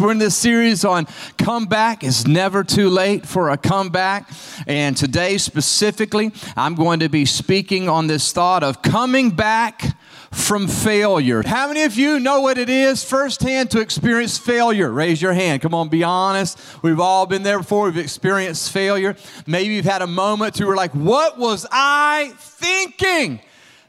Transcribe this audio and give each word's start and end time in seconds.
We're 0.00 0.10
in 0.10 0.18
this 0.18 0.34
series 0.34 0.84
on 0.84 1.06
comeback. 1.38 2.02
It's 2.02 2.26
never 2.26 2.64
too 2.64 2.90
late 2.90 3.24
for 3.24 3.50
a 3.50 3.56
comeback. 3.56 4.28
And 4.66 4.96
today, 4.96 5.38
specifically, 5.38 6.32
I'm 6.56 6.74
going 6.74 6.98
to 6.98 7.08
be 7.08 7.24
speaking 7.24 7.88
on 7.88 8.08
this 8.08 8.32
thought 8.32 8.64
of 8.64 8.82
coming 8.82 9.30
back 9.30 9.96
from 10.32 10.66
failure. 10.66 11.44
How 11.46 11.68
many 11.68 11.84
of 11.84 11.94
you 11.94 12.18
know 12.18 12.40
what 12.40 12.58
it 12.58 12.68
is 12.68 13.04
firsthand 13.04 13.70
to 13.70 13.80
experience 13.80 14.36
failure? 14.36 14.90
Raise 14.90 15.22
your 15.22 15.32
hand. 15.32 15.62
Come 15.62 15.74
on, 15.74 15.88
be 15.90 16.02
honest. 16.02 16.58
We've 16.82 16.98
all 16.98 17.24
been 17.26 17.44
there 17.44 17.58
before. 17.58 17.84
We've 17.84 17.98
experienced 17.98 18.72
failure. 18.72 19.14
Maybe 19.46 19.74
you've 19.74 19.84
had 19.84 20.02
a 20.02 20.08
moment 20.08 20.56
where 20.56 20.64
you 20.64 20.68
were 20.70 20.76
like, 20.76 20.92
What 20.92 21.38
was 21.38 21.68
I 21.70 22.32
thinking? 22.36 23.38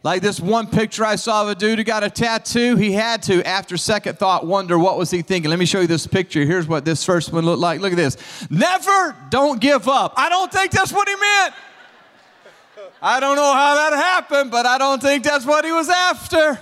Like 0.05 0.21
this 0.21 0.39
one 0.39 0.67
picture 0.67 1.03
I 1.03 1.15
saw 1.15 1.41
of 1.41 1.49
a 1.49 1.55
dude 1.55 1.79
who 1.79 1.83
got 1.83 2.03
a 2.03 2.11
tattoo. 2.11 2.75
He 2.75 2.91
had 2.91 3.23
to, 3.23 3.43
after 3.43 3.75
second 3.75 4.19
thought, 4.19 4.45
wonder 4.45 4.77
what 4.77 4.99
was 4.99 5.09
he 5.09 5.23
thinking. 5.23 5.49
Let 5.49 5.57
me 5.57 5.65
show 5.65 5.81
you 5.81 5.87
this 5.87 6.05
picture. 6.05 6.45
Here's 6.45 6.67
what 6.67 6.85
this 6.85 7.03
first 7.03 7.33
one 7.33 7.43
looked 7.43 7.59
like. 7.59 7.81
Look 7.81 7.91
at 7.91 7.95
this. 7.95 8.15
Never 8.51 9.15
don't 9.31 9.59
give 9.59 9.87
up. 9.87 10.13
I 10.15 10.29
don't 10.29 10.51
think 10.51 10.69
that's 10.69 10.93
what 10.93 11.09
he 11.09 11.15
meant. 11.15 11.55
I 13.01 13.19
don't 13.19 13.35
know 13.35 13.51
how 13.51 13.73
that 13.73 13.93
happened, 13.93 14.51
but 14.51 14.67
I 14.67 14.77
don't 14.77 15.01
think 15.01 15.23
that's 15.23 15.43
what 15.43 15.65
he 15.65 15.71
was 15.71 15.89
after. 15.89 16.61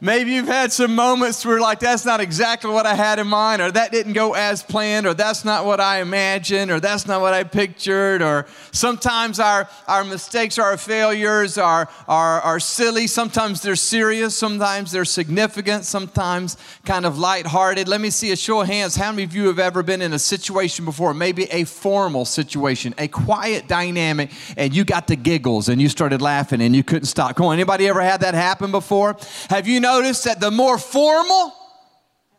Maybe 0.00 0.32
you've 0.32 0.46
had 0.46 0.72
some 0.72 0.94
moments 0.94 1.44
where, 1.46 1.58
like, 1.58 1.80
that's 1.80 2.04
not 2.04 2.20
exactly 2.20 2.70
what 2.70 2.84
I 2.84 2.94
had 2.94 3.18
in 3.18 3.26
mind, 3.26 3.62
or 3.62 3.70
that 3.70 3.92
didn't 3.92 4.12
go 4.12 4.34
as 4.34 4.62
planned, 4.62 5.06
or 5.06 5.14
that's 5.14 5.44
not 5.44 5.64
what 5.64 5.80
I 5.80 6.00
imagined, 6.00 6.70
or 6.70 6.80
that's 6.80 7.06
not 7.06 7.22
what 7.22 7.32
I 7.32 7.44
pictured, 7.44 8.20
or 8.20 8.46
sometimes 8.72 9.40
our, 9.40 9.68
our 9.88 10.04
mistakes, 10.04 10.58
our 10.58 10.76
failures 10.76 11.56
are, 11.56 11.88
are, 12.06 12.40
are 12.42 12.60
silly. 12.60 13.06
Sometimes 13.06 13.62
they're 13.62 13.74
serious, 13.74 14.36
sometimes 14.36 14.92
they're 14.92 15.06
significant, 15.06 15.84
sometimes 15.86 16.58
kind 16.84 17.06
of 17.06 17.18
lighthearted. 17.18 17.88
Let 17.88 18.02
me 18.02 18.10
see 18.10 18.32
a 18.32 18.36
show 18.36 18.60
of 18.60 18.66
hands. 18.66 18.96
How 18.96 19.12
many 19.12 19.24
of 19.24 19.34
you 19.34 19.46
have 19.46 19.58
ever 19.58 19.82
been 19.82 20.02
in 20.02 20.12
a 20.12 20.18
situation 20.18 20.84
before, 20.84 21.14
maybe 21.14 21.44
a 21.44 21.64
formal 21.64 22.26
situation, 22.26 22.94
a 22.98 23.08
quiet 23.08 23.66
dynamic, 23.66 24.30
and 24.58 24.76
you 24.76 24.84
got 24.84 25.06
the 25.06 25.16
giggles 25.16 25.70
and 25.70 25.80
you 25.80 25.88
started 25.88 26.20
laughing 26.20 26.60
and 26.60 26.76
you 26.76 26.84
couldn't 26.84 27.06
stop? 27.06 27.36
Come 27.36 27.46
on, 27.46 27.54
anybody 27.54 27.88
ever 27.88 28.02
had 28.02 28.20
that 28.20 28.34
happen 28.34 28.70
before? 28.70 29.16
Have 29.48 29.66
you 29.66 29.80
noticed 29.86 30.24
that 30.24 30.40
the 30.40 30.50
more 30.50 30.78
formal 30.78 31.52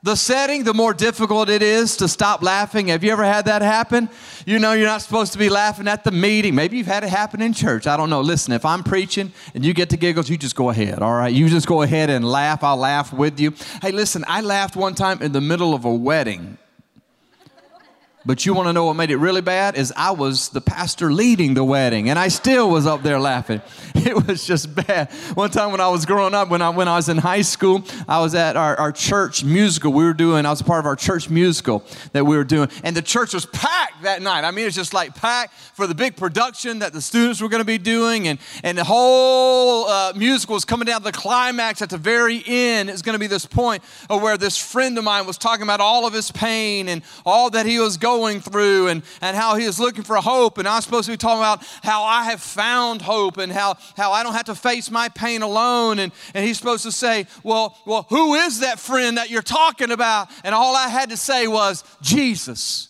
the 0.03 0.15
setting, 0.15 0.63
the 0.63 0.73
more 0.73 0.93
difficult 0.93 1.49
it 1.49 1.61
is 1.61 1.97
to 1.97 2.07
stop 2.07 2.41
laughing. 2.43 2.87
Have 2.87 3.03
you 3.03 3.11
ever 3.11 3.23
had 3.23 3.45
that 3.45 3.61
happen? 3.61 4.09
You 4.45 4.59
know, 4.59 4.73
you're 4.73 4.87
not 4.87 5.01
supposed 5.01 5.33
to 5.33 5.39
be 5.39 5.49
laughing 5.49 5.87
at 5.87 6.03
the 6.03 6.11
meeting. 6.11 6.55
Maybe 6.55 6.77
you've 6.77 6.87
had 6.87 7.03
it 7.03 7.09
happen 7.09 7.41
in 7.41 7.51
church. 7.51 7.87
I 7.87 7.97
don't 7.97 8.09
know. 8.09 8.21
Listen, 8.21 8.53
if 8.53 8.63
I'm 8.63 8.83
preaching 8.83 9.33
and 9.53 9.65
you 9.65 9.73
get 9.73 9.89
the 9.89 9.97
giggles, 9.97 10.29
you 10.29 10.37
just 10.37 10.55
go 10.55 10.69
ahead, 10.69 10.99
all 10.99 11.13
right? 11.13 11.33
You 11.33 11.49
just 11.49 11.67
go 11.67 11.81
ahead 11.81 12.09
and 12.09 12.23
laugh. 12.23 12.63
I'll 12.63 12.77
laugh 12.77 13.11
with 13.11 13.39
you. 13.39 13.53
Hey, 13.81 13.91
listen, 13.91 14.23
I 14.27 14.41
laughed 14.41 14.75
one 14.75 14.93
time 14.93 15.21
in 15.21 15.31
the 15.31 15.41
middle 15.41 15.73
of 15.73 15.83
a 15.83 15.93
wedding. 15.93 16.57
But 18.27 18.45
you 18.45 18.53
want 18.53 18.67
to 18.67 18.73
know 18.73 18.83
what 18.83 18.97
made 18.97 19.09
it 19.09 19.15
really 19.15 19.39
bad? 19.39 19.77
Is 19.77 19.93
I 19.95 20.11
was 20.11 20.49
the 20.49 20.59
pastor 20.59 21.13
leading 21.13 21.53
the 21.53 21.63
wedding, 21.63 22.09
and 22.09 22.19
I 22.19 22.27
still 22.27 22.69
was 22.69 22.85
up 22.85 23.01
there 23.01 23.19
laughing. 23.19 23.61
It 24.07 24.27
was 24.27 24.45
just 24.45 24.73
bad. 24.73 25.11
One 25.33 25.49
time 25.49 25.71
when 25.71 25.81
I 25.81 25.89
was 25.89 26.05
growing 26.05 26.33
up, 26.33 26.49
when 26.49 26.61
I, 26.61 26.69
when 26.69 26.87
I 26.87 26.95
was 26.95 27.09
in 27.09 27.17
high 27.17 27.41
school, 27.41 27.83
I 28.07 28.21
was 28.21 28.35
at 28.35 28.55
our, 28.55 28.73
our 28.77 28.91
church 28.93 29.43
musical. 29.43 29.91
We 29.91 30.05
were 30.05 30.13
doing, 30.13 30.45
I 30.45 30.49
was 30.49 30.61
part 30.61 30.79
of 30.79 30.85
our 30.85 30.95
church 30.95 31.29
musical 31.29 31.83
that 32.13 32.23
we 32.23 32.37
were 32.37 32.45
doing, 32.45 32.69
and 32.83 32.95
the 32.95 33.01
church 33.01 33.33
was 33.33 33.45
packed 33.47 34.03
that 34.03 34.21
night. 34.21 34.45
I 34.45 34.51
mean, 34.51 34.61
it 34.61 34.67
was 34.67 34.75
just 34.75 34.93
like 34.93 35.13
packed 35.13 35.53
for 35.73 35.87
the 35.87 35.95
big 35.95 36.15
production 36.15 36.79
that 36.79 36.93
the 36.93 37.01
students 37.01 37.41
were 37.41 37.49
going 37.49 37.59
to 37.59 37.65
be 37.65 37.77
doing, 37.77 38.29
and, 38.29 38.39
and 38.63 38.77
the 38.77 38.85
whole 38.85 39.87
uh, 39.87 40.13
musical 40.15 40.53
was 40.53 40.63
coming 40.63 40.85
down 40.85 41.01
to 41.01 41.05
the 41.05 41.11
climax 41.11 41.81
at 41.81 41.89
the 41.89 41.97
very 41.97 42.41
end. 42.45 42.89
It's 42.89 43.01
going 43.01 43.15
to 43.15 43.19
be 43.19 43.27
this 43.27 43.45
point 43.45 43.83
where 44.07 44.37
this 44.37 44.57
friend 44.57 44.97
of 44.97 45.03
mine 45.03 45.25
was 45.25 45.37
talking 45.37 45.63
about 45.63 45.81
all 45.81 46.07
of 46.07 46.13
his 46.13 46.31
pain 46.31 46.87
and 46.87 47.01
all 47.25 47.49
that 47.49 47.65
he 47.65 47.77
was 47.79 47.97
going 47.97 48.16
through 48.41 48.87
and, 48.87 49.03
and 49.21 49.35
how 49.35 49.55
he 49.55 49.65
is 49.65 49.79
looking 49.79 50.03
for 50.03 50.17
hope. 50.17 50.57
And 50.57 50.67
I'm 50.67 50.81
supposed 50.81 51.05
to 51.05 51.13
be 51.13 51.17
talking 51.17 51.39
about 51.39 51.63
how 51.83 52.03
I 52.03 52.25
have 52.25 52.41
found 52.41 53.01
hope 53.01 53.37
and 53.37 53.51
how, 53.51 53.77
how 53.95 54.11
I 54.11 54.23
don't 54.23 54.33
have 54.33 54.45
to 54.45 54.55
face 54.55 54.89
my 54.91 55.09
pain 55.09 55.41
alone. 55.41 55.99
And, 55.99 56.11
and 56.33 56.45
he's 56.45 56.57
supposed 56.57 56.83
to 56.83 56.91
say, 56.91 57.27
well, 57.43 57.77
well, 57.85 58.05
who 58.09 58.35
is 58.35 58.61
that 58.61 58.79
friend 58.79 59.17
that 59.17 59.29
you're 59.29 59.41
talking 59.41 59.91
about? 59.91 60.29
And 60.43 60.53
all 60.53 60.75
I 60.75 60.89
had 60.89 61.09
to 61.11 61.17
say 61.17 61.47
was, 61.47 61.83
Jesus. 62.01 62.89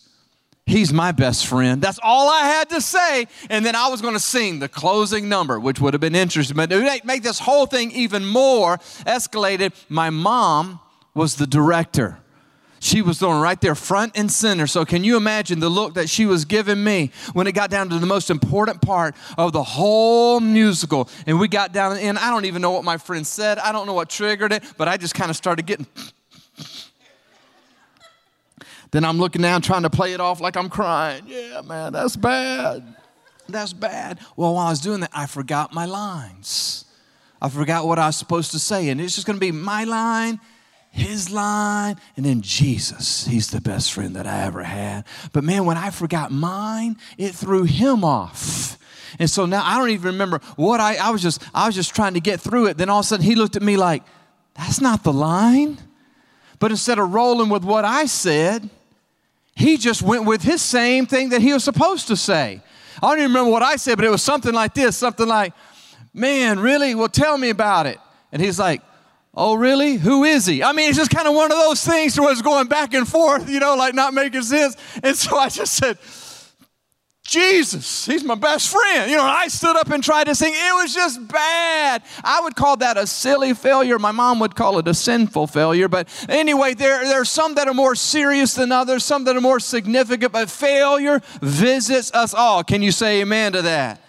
He's 0.66 0.92
my 0.92 1.12
best 1.12 1.46
friend. 1.46 1.80
That's 1.80 1.98
all 2.02 2.28
I 2.28 2.40
had 2.40 2.68
to 2.70 2.82
say. 2.82 3.26
And 3.48 3.64
then 3.64 3.74
I 3.74 3.88
was 3.88 4.02
going 4.02 4.12
to 4.12 4.20
sing 4.20 4.58
the 4.58 4.68
closing 4.68 5.26
number, 5.26 5.58
which 5.58 5.80
would 5.80 5.94
have 5.94 6.00
been 6.00 6.14
interesting. 6.14 6.56
But 6.56 6.68
to 6.68 7.00
make 7.04 7.22
this 7.22 7.38
whole 7.38 7.64
thing 7.64 7.90
even 7.92 8.26
more 8.26 8.76
escalated, 9.06 9.72
my 9.88 10.10
mom 10.10 10.80
was 11.14 11.36
the 11.36 11.46
director. 11.46 12.20
She 12.80 13.02
was 13.02 13.18
thrown 13.18 13.40
right 13.40 13.60
there, 13.60 13.74
front 13.74 14.16
and 14.16 14.30
center. 14.30 14.66
So, 14.66 14.84
can 14.84 15.04
you 15.04 15.16
imagine 15.16 15.60
the 15.60 15.68
look 15.68 15.94
that 15.94 16.08
she 16.08 16.26
was 16.26 16.44
giving 16.44 16.82
me 16.82 17.10
when 17.32 17.46
it 17.46 17.52
got 17.52 17.70
down 17.70 17.88
to 17.90 17.98
the 17.98 18.06
most 18.06 18.30
important 18.30 18.80
part 18.80 19.16
of 19.36 19.52
the 19.52 19.62
whole 19.62 20.40
musical? 20.40 21.08
And 21.26 21.40
we 21.40 21.48
got 21.48 21.72
down, 21.72 21.96
and 21.96 22.18
I 22.18 22.30
don't 22.30 22.44
even 22.44 22.62
know 22.62 22.70
what 22.70 22.84
my 22.84 22.96
friend 22.96 23.26
said. 23.26 23.58
I 23.58 23.72
don't 23.72 23.86
know 23.86 23.94
what 23.94 24.08
triggered 24.08 24.52
it, 24.52 24.62
but 24.76 24.88
I 24.88 24.96
just 24.96 25.14
kind 25.14 25.30
of 25.30 25.36
started 25.36 25.66
getting. 25.66 25.86
then 28.92 29.04
I'm 29.04 29.18
looking 29.18 29.42
down, 29.42 29.62
trying 29.62 29.82
to 29.82 29.90
play 29.90 30.12
it 30.12 30.20
off 30.20 30.40
like 30.40 30.56
I'm 30.56 30.68
crying. 30.68 31.24
Yeah, 31.26 31.62
man, 31.62 31.92
that's 31.92 32.16
bad. 32.16 32.94
That's 33.48 33.72
bad. 33.72 34.18
Well, 34.36 34.54
while 34.54 34.66
I 34.66 34.70
was 34.70 34.80
doing 34.80 35.00
that, 35.00 35.10
I 35.12 35.26
forgot 35.26 35.72
my 35.72 35.86
lines. 35.86 36.84
I 37.40 37.48
forgot 37.48 37.86
what 37.86 37.98
I 37.98 38.06
was 38.06 38.16
supposed 38.16 38.50
to 38.52 38.58
say. 38.58 38.88
And 38.88 39.00
it's 39.00 39.14
just 39.14 39.26
going 39.26 39.36
to 39.36 39.40
be 39.40 39.52
my 39.52 39.84
line 39.84 40.40
his 40.98 41.30
line, 41.30 41.96
and 42.16 42.26
then 42.26 42.42
Jesus. 42.42 43.26
He's 43.26 43.50
the 43.50 43.60
best 43.60 43.92
friend 43.92 44.16
that 44.16 44.26
I 44.26 44.42
ever 44.42 44.62
had. 44.62 45.04
But 45.32 45.44
man, 45.44 45.64
when 45.64 45.76
I 45.76 45.90
forgot 45.90 46.30
mine, 46.30 46.96
it 47.16 47.34
threw 47.34 47.64
him 47.64 48.04
off. 48.04 48.78
And 49.18 49.28
so 49.30 49.46
now 49.46 49.62
I 49.64 49.78
don't 49.78 49.90
even 49.90 50.12
remember 50.12 50.40
what 50.56 50.80
I, 50.80 50.96
I 50.96 51.10
was 51.10 51.22
just, 51.22 51.42
I 51.54 51.66
was 51.66 51.74
just 51.74 51.94
trying 51.94 52.14
to 52.14 52.20
get 52.20 52.40
through 52.40 52.66
it. 52.66 52.76
Then 52.76 52.90
all 52.90 53.00
of 53.00 53.04
a 53.04 53.08
sudden 53.08 53.24
he 53.24 53.34
looked 53.34 53.56
at 53.56 53.62
me 53.62 53.76
like, 53.76 54.02
that's 54.54 54.80
not 54.80 55.02
the 55.02 55.12
line. 55.12 55.78
But 56.58 56.70
instead 56.70 56.98
of 56.98 57.14
rolling 57.14 57.48
with 57.48 57.64
what 57.64 57.84
I 57.84 58.06
said, 58.06 58.68
he 59.54 59.76
just 59.76 60.02
went 60.02 60.24
with 60.24 60.42
his 60.42 60.60
same 60.60 61.06
thing 61.06 61.30
that 61.30 61.40
he 61.40 61.52
was 61.52 61.64
supposed 61.64 62.08
to 62.08 62.16
say. 62.16 62.60
I 63.02 63.06
don't 63.08 63.18
even 63.18 63.30
remember 63.30 63.50
what 63.50 63.62
I 63.62 63.76
said, 63.76 63.96
but 63.96 64.04
it 64.04 64.10
was 64.10 64.22
something 64.22 64.52
like 64.52 64.74
this 64.74 64.96
something 64.96 65.26
like, 65.26 65.52
Man, 66.14 66.58
really? 66.58 66.94
Well, 66.94 67.08
tell 67.08 67.38
me 67.38 67.50
about 67.50 67.86
it. 67.86 67.98
And 68.32 68.42
he's 68.42 68.58
like, 68.58 68.82
Oh, 69.40 69.54
really? 69.54 69.94
Who 69.94 70.24
is 70.24 70.46
he? 70.46 70.64
I 70.64 70.72
mean, 70.72 70.88
it's 70.88 70.98
just 70.98 71.12
kind 71.12 71.28
of 71.28 71.32
one 71.32 71.52
of 71.52 71.58
those 71.58 71.84
things 71.84 72.18
where 72.18 72.32
it's 72.32 72.42
going 72.42 72.66
back 72.66 72.92
and 72.92 73.06
forth, 73.06 73.48
you 73.48 73.60
know, 73.60 73.76
like 73.76 73.94
not 73.94 74.12
making 74.12 74.42
sense. 74.42 74.76
And 75.00 75.14
so 75.14 75.36
I 75.36 75.48
just 75.48 75.74
said, 75.74 75.96
Jesus, 77.22 78.06
he's 78.06 78.24
my 78.24 78.34
best 78.34 78.68
friend. 78.68 79.08
You 79.08 79.16
know, 79.16 79.22
I 79.22 79.46
stood 79.46 79.76
up 79.76 79.90
and 79.90 80.02
tried 80.02 80.24
to 80.24 80.34
sing. 80.34 80.52
It 80.52 80.74
was 80.82 80.92
just 80.92 81.28
bad. 81.28 82.02
I 82.24 82.40
would 82.40 82.56
call 82.56 82.78
that 82.78 82.96
a 82.96 83.06
silly 83.06 83.54
failure. 83.54 84.00
My 84.00 84.10
mom 84.10 84.40
would 84.40 84.56
call 84.56 84.80
it 84.80 84.88
a 84.88 84.94
sinful 84.94 85.46
failure. 85.46 85.86
But 85.86 86.08
anyway, 86.28 86.74
there, 86.74 87.04
there 87.04 87.20
are 87.20 87.24
some 87.24 87.54
that 87.54 87.68
are 87.68 87.74
more 87.74 87.94
serious 87.94 88.54
than 88.54 88.72
others, 88.72 89.04
some 89.04 89.22
that 89.22 89.36
are 89.36 89.40
more 89.40 89.60
significant, 89.60 90.32
but 90.32 90.50
failure 90.50 91.22
visits 91.40 92.12
us 92.12 92.34
all. 92.34 92.64
Can 92.64 92.82
you 92.82 92.90
say 92.90 93.20
amen 93.20 93.52
to 93.52 93.62
that? 93.62 94.02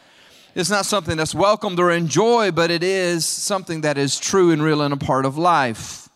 It's 0.60 0.70
not 0.70 0.86
something 0.86 1.16
that's 1.16 1.34
welcomed 1.34 1.80
or 1.80 1.90
enjoyed, 1.90 2.54
but 2.54 2.70
it 2.70 2.84
is 2.84 3.26
something 3.26 3.80
that 3.82 3.98
is 3.98 4.20
true 4.20 4.52
and 4.52 4.62
real 4.62 4.82
and 4.82 4.94
a 4.94 4.98
part 4.98 5.26
of 5.26 5.38
life. 5.38 6.10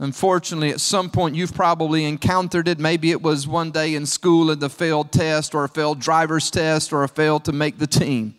Unfortunately, 0.00 0.70
at 0.70 0.80
some 0.80 1.08
point 1.08 1.36
you've 1.36 1.54
probably 1.54 2.04
encountered 2.04 2.66
it. 2.66 2.80
Maybe 2.80 3.12
it 3.12 3.22
was 3.22 3.46
one 3.46 3.70
day 3.70 3.94
in 3.94 4.04
school 4.04 4.50
in 4.50 4.58
the 4.58 4.68
failed 4.68 5.12
test 5.12 5.54
or 5.54 5.62
a 5.62 5.68
failed 5.68 6.00
driver's 6.00 6.50
test 6.50 6.92
or 6.92 7.04
a 7.04 7.08
failed 7.08 7.44
to 7.44 7.52
make 7.52 7.78
the 7.78 7.86
team. 7.86 8.34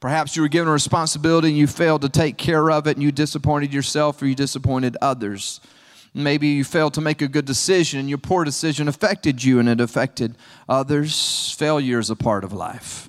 Perhaps 0.00 0.36
you 0.36 0.40
were 0.40 0.48
given 0.48 0.68
a 0.68 0.72
responsibility 0.72 1.48
and 1.48 1.58
you 1.58 1.66
failed 1.66 2.00
to 2.00 2.08
take 2.08 2.38
care 2.38 2.70
of 2.70 2.86
it 2.86 2.96
and 2.96 3.02
you 3.02 3.12
disappointed 3.12 3.74
yourself 3.74 4.22
or 4.22 4.26
you 4.26 4.34
disappointed 4.34 4.96
others. 5.02 5.60
Maybe 6.14 6.48
you 6.48 6.64
failed 6.64 6.94
to 6.94 7.02
make 7.02 7.20
a 7.20 7.28
good 7.28 7.44
decision 7.44 8.00
and 8.00 8.08
your 8.08 8.16
poor 8.16 8.42
decision 8.42 8.88
affected 8.88 9.44
you 9.44 9.60
and 9.60 9.68
it 9.68 9.82
affected 9.82 10.34
others. 10.66 11.54
Failure 11.58 11.98
is 11.98 12.08
a 12.08 12.16
part 12.16 12.42
of 12.42 12.54
life. 12.54 13.07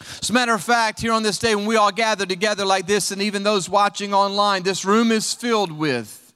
As 0.00 0.30
a 0.30 0.32
matter 0.32 0.54
of 0.54 0.62
fact, 0.62 1.00
here 1.00 1.12
on 1.12 1.22
this 1.22 1.38
day, 1.38 1.54
when 1.54 1.66
we 1.66 1.76
all 1.76 1.92
gather 1.92 2.26
together 2.26 2.64
like 2.64 2.86
this, 2.86 3.10
and 3.10 3.22
even 3.22 3.42
those 3.42 3.68
watching 3.68 4.12
online, 4.12 4.62
this 4.62 4.84
room 4.84 5.12
is 5.12 5.32
filled 5.32 5.72
with 5.72 6.32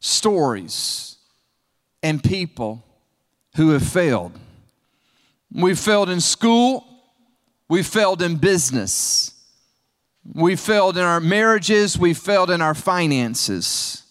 stories 0.00 1.16
and 2.02 2.22
people 2.22 2.84
who 3.56 3.70
have 3.70 3.86
failed. 3.86 4.32
We 5.52 5.74
failed 5.74 6.10
in 6.10 6.20
school, 6.20 6.86
we 7.68 7.82
failed 7.82 8.22
in 8.22 8.36
business, 8.36 9.34
we 10.32 10.56
failed 10.56 10.96
in 10.96 11.04
our 11.04 11.20
marriages, 11.20 11.98
we 11.98 12.14
failed 12.14 12.50
in 12.50 12.62
our 12.62 12.74
finances, 12.74 14.02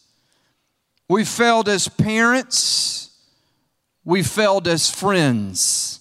we 1.08 1.24
failed 1.24 1.70
as 1.70 1.88
parents, 1.88 3.12
we 4.04 4.24
failed 4.24 4.68
as 4.68 4.90
friends. 4.90 5.99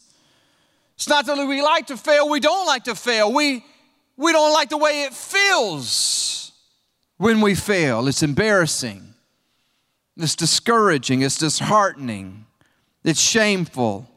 It's 0.98 1.08
not 1.08 1.26
that 1.26 1.46
we 1.46 1.62
like 1.62 1.86
to 1.86 1.96
fail, 1.96 2.28
we 2.28 2.40
don't 2.40 2.66
like 2.66 2.84
to 2.84 2.96
fail. 2.96 3.32
We, 3.32 3.64
we 4.16 4.32
don't 4.32 4.52
like 4.52 4.68
the 4.68 4.76
way 4.76 5.04
it 5.04 5.14
feels 5.14 6.50
when 7.18 7.40
we 7.40 7.54
fail. 7.54 8.08
It's 8.08 8.24
embarrassing. 8.24 9.14
It's 10.16 10.34
discouraging, 10.34 11.22
it's 11.22 11.38
disheartening, 11.38 12.46
it's 13.04 13.20
shameful. 13.20 14.10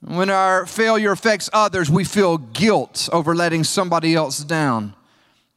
When 0.00 0.30
our 0.30 0.66
failure 0.66 1.10
affects 1.10 1.50
others, 1.52 1.90
we 1.90 2.04
feel 2.04 2.38
guilt 2.38 3.08
over 3.12 3.34
letting 3.34 3.64
somebody 3.64 4.14
else 4.14 4.44
down. 4.44 4.94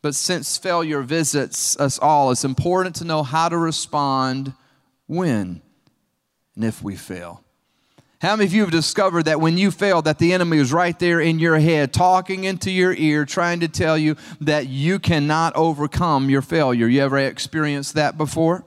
But 0.01 0.15
since 0.15 0.57
failure 0.57 1.03
visits 1.03 1.79
us 1.79 1.99
all, 1.99 2.31
it's 2.31 2.43
important 2.43 2.95
to 2.95 3.05
know 3.05 3.21
how 3.21 3.47
to 3.47 3.57
respond 3.59 4.53
when 5.05 5.61
and 6.55 6.65
if 6.65 6.81
we 6.81 6.95
fail. 6.95 7.43
How 8.19 8.35
many 8.35 8.47
of 8.47 8.53
you 8.53 8.61
have 8.61 8.71
discovered 8.71 9.25
that 9.25 9.39
when 9.39 9.59
you 9.59 9.69
fail, 9.69 10.01
that 10.01 10.17
the 10.17 10.33
enemy 10.33 10.57
is 10.57 10.73
right 10.73 10.97
there 10.97 11.19
in 11.19 11.37
your 11.37 11.59
head, 11.59 11.93
talking 11.93 12.45
into 12.45 12.71
your 12.71 12.93
ear, 12.93 13.25
trying 13.25 13.59
to 13.59 13.67
tell 13.67 13.95
you 13.95 14.15
that 14.41 14.67
you 14.67 14.97
cannot 14.97 15.55
overcome 15.55 16.27
your 16.27 16.41
failure? 16.41 16.87
You 16.87 17.01
ever 17.01 17.19
experienced 17.19 17.93
that 17.93 18.17
before? 18.17 18.65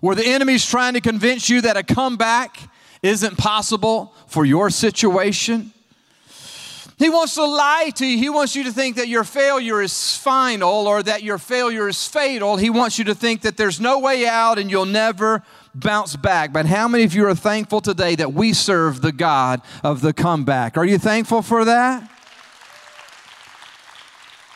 Where 0.00 0.14
the 0.14 0.26
enemy's 0.26 0.64
trying 0.64 0.94
to 0.94 1.02
convince 1.02 1.50
you 1.50 1.60
that 1.62 1.76
a 1.76 1.82
comeback 1.82 2.58
isn't 3.02 3.36
possible 3.36 4.14
for 4.26 4.46
your 4.46 4.70
situation? 4.70 5.72
He 6.98 7.10
wants 7.10 7.34
to 7.34 7.44
lie 7.44 7.92
to 7.96 8.06
you. 8.06 8.18
He 8.18 8.28
wants 8.28 8.56
you 8.56 8.64
to 8.64 8.72
think 8.72 8.96
that 8.96 9.06
your 9.06 9.22
failure 9.22 9.82
is 9.82 10.16
final 10.16 10.88
or 10.88 11.02
that 11.02 11.22
your 11.22 11.38
failure 11.38 11.88
is 11.88 12.06
fatal. 12.06 12.56
He 12.56 12.70
wants 12.70 12.98
you 12.98 13.04
to 13.04 13.14
think 13.14 13.42
that 13.42 13.56
there's 13.56 13.80
no 13.80 14.00
way 14.00 14.26
out 14.26 14.58
and 14.58 14.70
you'll 14.70 14.84
never 14.84 15.44
bounce 15.74 16.16
back. 16.16 16.52
But 16.52 16.66
how 16.66 16.88
many 16.88 17.04
of 17.04 17.14
you 17.14 17.26
are 17.26 17.34
thankful 17.34 17.80
today 17.80 18.14
that 18.16 18.32
we 18.32 18.52
serve 18.52 19.00
the 19.00 19.12
God 19.12 19.62
of 19.82 20.00
the 20.00 20.12
comeback? 20.12 20.76
Are 20.76 20.84
you 20.84 20.98
thankful 20.98 21.42
for 21.42 21.64
that? 21.64 22.10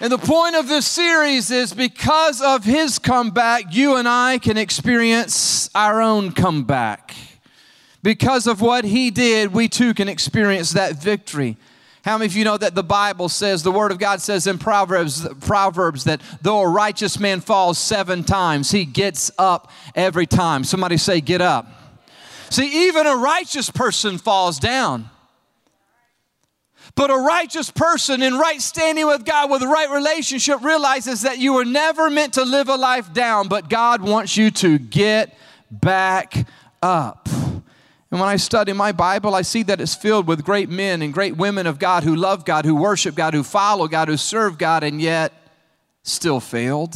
And 0.01 0.11
the 0.11 0.19
point 0.19 0.57
of 0.57 0.67
this 0.67 0.87
series 0.87 1.53
is 1.53 1.73
because 1.73 2.43
of 2.43 2.65
his 2.65 2.99
comeback, 2.99 3.67
you 3.71 3.97
and 3.97 4.09
I 4.09 4.39
can 4.39 4.57
experience 4.57 5.71
our 5.77 6.03
own 6.03 6.33
comeback. 6.33 7.15
Because 8.03 8.49
of 8.49 8.61
what 8.61 8.85
he 8.85 9.13
did, 9.13 9.53
we 9.53 9.69
too 9.69 9.95
can 9.95 10.09
experience 10.09 10.73
that 10.73 11.01
victory. 11.01 11.57
How 12.05 12.19
many 12.19 12.27
of 12.27 12.35
you 12.35 12.45
know 12.45 12.57
that 12.57 12.75
the 12.75 12.83
Bible 12.83 13.29
says, 13.29 13.63
the 13.63 13.71
Word 13.71 13.93
of 13.93 13.99
God 13.99 14.21
says 14.21 14.49
in 14.49 14.59
Proverbs, 14.59 15.27
Proverbs 15.41 16.05
that 16.05 16.21
though 16.43 16.61
a 16.61 16.69
righteous 16.69 17.19
man 17.19 17.41
falls 17.41 17.79
seven 17.79 18.25
times, 18.25 18.73
he 18.73 18.85
gets 18.85 19.31
up 19.39 19.71
every 19.95 20.27
time. 20.27 20.65
Somebody 20.65 20.97
say, 20.97 21.21
get 21.21 21.41
up. 21.41 21.67
See, 22.51 22.89
even 22.89 23.07
a 23.07 23.17
righteous 23.17 23.71
person 23.71 24.19
falls 24.19 24.59
down. 24.59 25.11
But 26.97 27.11
a 27.11 27.17
righteous 27.17 27.71
person 27.71 28.23
in 28.23 28.37
right 28.37 28.61
standing 28.61 29.07
with 29.07 29.25
God, 29.25 29.51
with 29.51 29.61
the 29.61 29.69
right 29.69 29.89
relationship, 29.89 30.63
realizes 30.63 31.23
that 31.23 31.39
you 31.39 31.55
were 31.55 31.65
never 31.65 32.11
meant 32.11 32.35
to 32.35 32.45
live 32.45 32.69
a 32.69 32.77
life 32.77 33.15
down, 33.15 33.49
but 33.49 33.71
God 33.71 34.03
wants 34.03 34.37
you 34.37 34.51
to 34.51 34.79
get 34.79 35.35
back 35.71 36.47
up. 36.83 37.29
And 38.13 38.21
when 38.21 38.29
I 38.29 38.37
study 38.37 38.75
my 38.75 38.93
Bible, 38.93 39.35
I 39.35 39.41
see 39.41 39.63
that 39.63 39.81
it's 39.81 39.95
filled 39.95 40.27
with 40.27 40.45
great 40.45 40.69
men 40.69 41.01
and 41.01 41.15
great 41.15 41.35
women 41.39 41.67
of 41.67 41.79
God 41.79 42.05
who 42.05 42.15
love 42.15 42.45
God, 42.45 42.67
who 42.67 42.77
worship 42.77 43.15
God, 43.15 43.33
who 43.33 43.43
follow 43.43 43.89
God, 43.89 44.09
who 44.09 44.19
serve 44.19 44.59
God, 44.59 44.85
and 44.85 45.01
yet 45.01 45.33
still 46.03 46.39
failed. 46.39 46.95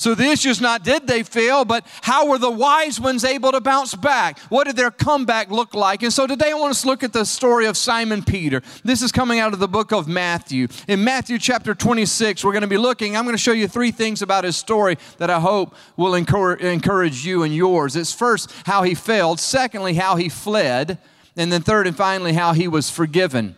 So 0.00 0.14
the 0.14 0.24
issue 0.24 0.48
is 0.48 0.62
not 0.62 0.82
did 0.82 1.06
they 1.06 1.22
fail, 1.22 1.66
but 1.66 1.86
how 2.00 2.26
were 2.26 2.38
the 2.38 2.50
wise 2.50 2.98
ones 2.98 3.22
able 3.22 3.52
to 3.52 3.60
bounce 3.60 3.94
back? 3.94 4.38
What 4.48 4.66
did 4.66 4.74
their 4.74 4.90
comeback 4.90 5.50
look 5.50 5.74
like? 5.74 6.02
And 6.02 6.10
so 6.10 6.26
today 6.26 6.52
I 6.52 6.54
want 6.54 6.70
us 6.70 6.80
to 6.80 6.86
look 6.86 7.02
at 7.02 7.12
the 7.12 7.26
story 7.26 7.66
of 7.66 7.76
Simon 7.76 8.22
Peter. 8.22 8.62
This 8.82 9.02
is 9.02 9.12
coming 9.12 9.40
out 9.40 9.52
of 9.52 9.58
the 9.58 9.68
book 9.68 9.92
of 9.92 10.08
Matthew. 10.08 10.68
In 10.88 11.04
Matthew 11.04 11.38
chapter 11.38 11.74
26, 11.74 12.42
we're 12.42 12.52
going 12.52 12.62
to 12.62 12.66
be 12.66 12.78
looking, 12.78 13.14
I'm 13.14 13.24
going 13.24 13.36
to 13.36 13.42
show 13.42 13.52
you 13.52 13.68
three 13.68 13.90
things 13.90 14.22
about 14.22 14.44
his 14.44 14.56
story 14.56 14.96
that 15.18 15.28
I 15.28 15.38
hope 15.38 15.74
will 15.98 16.14
encourage 16.14 17.26
you 17.26 17.42
and 17.42 17.54
yours. 17.54 17.94
It's 17.94 18.14
first 18.14 18.50
how 18.64 18.84
he 18.84 18.94
failed, 18.94 19.38
secondly, 19.38 19.92
how 19.92 20.16
he 20.16 20.30
fled, 20.30 20.96
and 21.36 21.52
then 21.52 21.60
third 21.60 21.86
and 21.86 21.94
finally, 21.94 22.32
how 22.32 22.54
he 22.54 22.68
was 22.68 22.88
forgiven. 22.88 23.54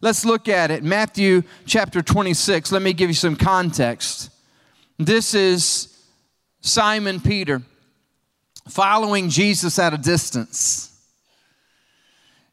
Let's 0.00 0.24
look 0.24 0.46
at 0.46 0.70
it. 0.70 0.84
Matthew 0.84 1.42
chapter 1.66 2.00
26. 2.00 2.70
Let 2.70 2.80
me 2.80 2.92
give 2.92 3.10
you 3.10 3.14
some 3.14 3.34
context. 3.34 4.30
This 5.02 5.32
is 5.32 5.96
Simon 6.60 7.20
Peter 7.20 7.62
following 8.68 9.30
Jesus 9.30 9.78
at 9.78 9.94
a 9.94 9.96
distance. 9.96 10.94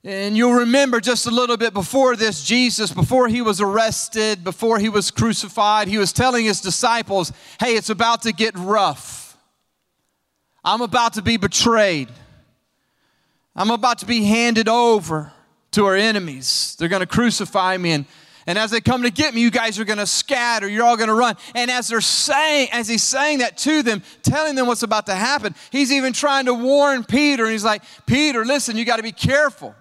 And 0.02 0.38
you'll 0.38 0.60
remember 0.60 1.02
just 1.02 1.26
a 1.26 1.30
little 1.30 1.58
bit 1.58 1.74
before 1.74 2.16
this, 2.16 2.46
Jesus, 2.46 2.94
before 2.94 3.28
he 3.28 3.42
was 3.42 3.60
arrested, 3.60 4.46
before 4.46 4.80
he 4.80 4.88
was 4.88 5.12
crucified, 5.12 5.90
he 5.90 5.98
was 5.98 6.14
telling 6.14 6.46
his 6.46 6.62
disciples, 6.62 7.34
hey, 7.60 7.76
it's 7.76 7.90
about 7.90 8.22
to 8.22 8.32
get 8.32 8.58
rough. 8.58 9.38
I'm 10.64 10.80
about 10.80 11.16
to 11.16 11.22
be 11.22 11.36
betrayed. 11.36 12.08
I'm 13.58 13.72
about 13.72 13.98
to 13.98 14.06
be 14.06 14.24
handed 14.24 14.70
over 14.70 15.34
to 15.72 15.86
our 15.86 15.98
enemies. 15.98 16.78
They're 16.80 16.88
going 16.88 17.02
to 17.02 17.08
crucify 17.08 17.76
me 17.76 17.92
and 17.92 18.06
and 18.48 18.58
as 18.58 18.72
they 18.72 18.80
come 18.80 19.04
to 19.04 19.12
get 19.12 19.34
me, 19.34 19.42
you 19.42 19.52
guys 19.52 19.78
are 19.78 19.84
going 19.84 20.00
to 20.00 20.08
scatter. 20.08 20.70
You're 20.70 20.86
all 20.86 20.96
going 20.96 21.10
to 21.10 21.14
run. 21.14 21.36
And 21.54 21.70
as 21.70 21.90
they're 21.90 22.00
saying, 22.00 22.70
as 22.72 22.88
he's 22.88 23.04
saying 23.04 23.40
that 23.40 23.58
to 23.60 23.84
them, 23.84 24.02
telling 24.24 24.56
them 24.56 24.68
what's 24.68 24.84
about 24.84 25.06
to 25.08 25.16
happen, 25.16 25.54
he's 25.70 25.92
even 25.92 26.14
trying 26.14 26.46
to 26.46 26.54
warn 26.54 27.04
Peter. 27.04 27.44
And 27.44 27.52
he's 27.52 27.66
like, 27.66 27.84
Peter, 28.06 28.46
listen, 28.46 28.78
you 28.78 28.86
got 28.86 28.98
to 28.98 29.04
be 29.04 29.12
careful. 29.12 29.76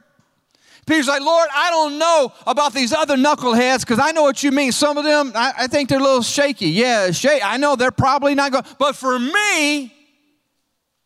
Peter's 0.85 1.07
like, 1.07 1.23
Lord, 1.23 1.49
I 1.55 1.71
don't 1.71 1.99
know 1.99 2.33
about 2.45 2.73
these 2.75 2.93
other 2.93 3.17
knuckleheads 3.17 3.81
because 3.81 4.01
I 4.01 4.11
know 4.11 4.23
what 4.23 4.43
you 4.43 4.51
mean. 4.51 4.73
Some 4.73 4.99
of 4.99 5.05
them, 5.05 5.33
I, 5.37 5.53
I 5.59 5.67
think 5.69 5.89
they're 5.89 6.01
a 6.01 6.03
little 6.03 6.23
shaky. 6.23 6.69
Yeah, 6.69 7.13
shake. 7.13 7.43
I 7.45 7.59
know 7.59 7.77
they're 7.77 7.93
probably 7.93 8.35
not 8.35 8.51
going, 8.51 8.65
but 8.79 8.97
for 8.97 9.17
me, 9.19 9.95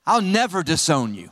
I'll 0.07 0.23
never 0.23 0.63
disown 0.63 1.15
you. 1.15 1.31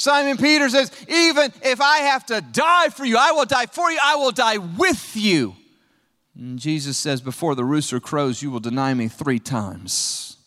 Simon 0.00 0.38
Peter 0.38 0.66
says, 0.70 0.90
Even 1.08 1.52
if 1.62 1.78
I 1.78 1.98
have 1.98 2.24
to 2.26 2.40
die 2.40 2.88
for 2.88 3.04
you, 3.04 3.18
I 3.18 3.32
will 3.32 3.44
die 3.44 3.66
for 3.66 3.90
you, 3.90 3.98
I 4.02 4.16
will 4.16 4.30
die 4.30 4.56
with 4.56 5.14
you. 5.14 5.54
And 6.34 6.58
Jesus 6.58 6.96
says, 6.96 7.20
Before 7.20 7.54
the 7.54 7.66
rooster 7.66 8.00
crows, 8.00 8.40
you 8.40 8.50
will 8.50 8.60
deny 8.60 8.94
me 8.94 9.08
three 9.08 9.38
times. 9.38 10.38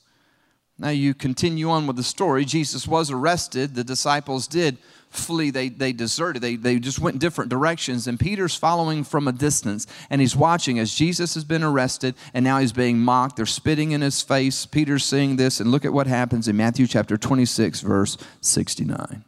Now 0.80 0.90
you 0.90 1.14
continue 1.14 1.70
on 1.70 1.86
with 1.86 1.98
the 1.98 2.04
story. 2.04 2.46
Jesus 2.46 2.88
was 2.88 3.12
arrested, 3.12 3.76
the 3.76 3.84
disciples 3.84 4.48
did 4.48 4.80
flee, 5.12 5.52
they, 5.52 5.70
they 5.70 5.94
deserted, 5.94 6.42
they, 6.42 6.56
they 6.56 6.80
just 6.80 6.98
went 6.98 7.20
different 7.20 7.52
directions. 7.52 8.08
And 8.08 8.20
Peter's 8.20 8.56
following 8.56 9.04
from 9.04 9.28
a 9.28 9.32
distance 9.32 9.86
and 10.10 10.20
he's 10.20 10.36
watching 10.36 10.80
as 10.80 10.96
Jesus 10.96 11.36
has 11.36 11.44
been 11.44 11.64
arrested 11.64 12.16
and 12.34 12.44
now 12.44 12.58
he's 12.58 12.74
being 12.74 12.98
mocked. 12.98 13.36
They're 13.36 13.46
spitting 13.46 13.92
in 13.92 14.02
his 14.02 14.24
face. 14.24 14.66
Peter's 14.66 15.06
seeing 15.06 15.36
this, 15.36 15.60
and 15.60 15.70
look 15.70 15.86
at 15.86 15.94
what 15.94 16.08
happens 16.08 16.48
in 16.48 16.58
Matthew 16.58 16.88
chapter 16.88 17.18
26, 17.18 17.82
verse 17.82 18.18
69 18.42 19.24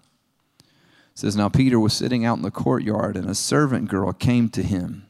says, 1.15 1.35
Now 1.35 1.49
Peter 1.49 1.79
was 1.79 1.93
sitting 1.93 2.25
out 2.25 2.37
in 2.37 2.43
the 2.43 2.51
courtyard, 2.51 3.15
and 3.15 3.29
a 3.29 3.35
servant 3.35 3.87
girl 3.87 4.11
came 4.13 4.49
to 4.49 4.61
him. 4.61 5.07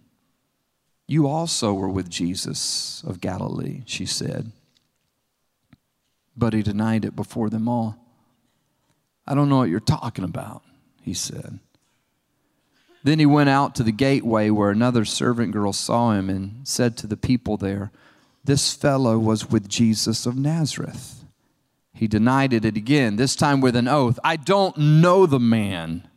You 1.07 1.27
also 1.27 1.74
were 1.74 1.89
with 1.89 2.09
Jesus 2.09 3.03
of 3.05 3.19
Galilee, 3.19 3.83
she 3.85 4.05
said. 4.05 4.51
But 6.38 6.53
he 6.53 6.62
denied 6.62 7.05
it 7.05 7.15
before 7.15 7.50
them 7.50 7.67
all. 7.67 7.97
I 9.27 9.33
don't 9.33 9.50
know 9.50 9.57
what 9.57 9.69
you're 9.69 9.79
talking 9.79 10.24
about, 10.24 10.63
he 11.01 11.13
said. 11.13 11.59
Then 13.03 13.19
he 13.19 13.25
went 13.25 13.50
out 13.50 13.75
to 13.75 13.83
the 13.83 13.91
gateway 13.91 14.50
where 14.50 14.71
another 14.71 15.05
servant 15.05 15.51
girl 15.51 15.74
saw 15.74 16.13
him 16.13 16.29
and 16.29 16.67
said 16.67 16.97
to 16.97 17.07
the 17.07 17.17
people 17.17 17.57
there, 17.57 17.91
This 18.43 18.74
fellow 18.74 19.17
was 19.17 19.50
with 19.50 19.69
Jesus 19.69 20.25
of 20.25 20.35
Nazareth. 20.35 21.25
He 21.96 22.08
denied 22.08 22.52
it 22.52 22.66
again, 22.66 23.16
this 23.16 23.36
time 23.36 23.62
with 23.62 23.75
an 23.75 23.88
oath 23.88 24.20
I 24.24 24.36
don't 24.36 24.78
know 24.78 25.25
the 25.25 25.40
man. 25.40 26.08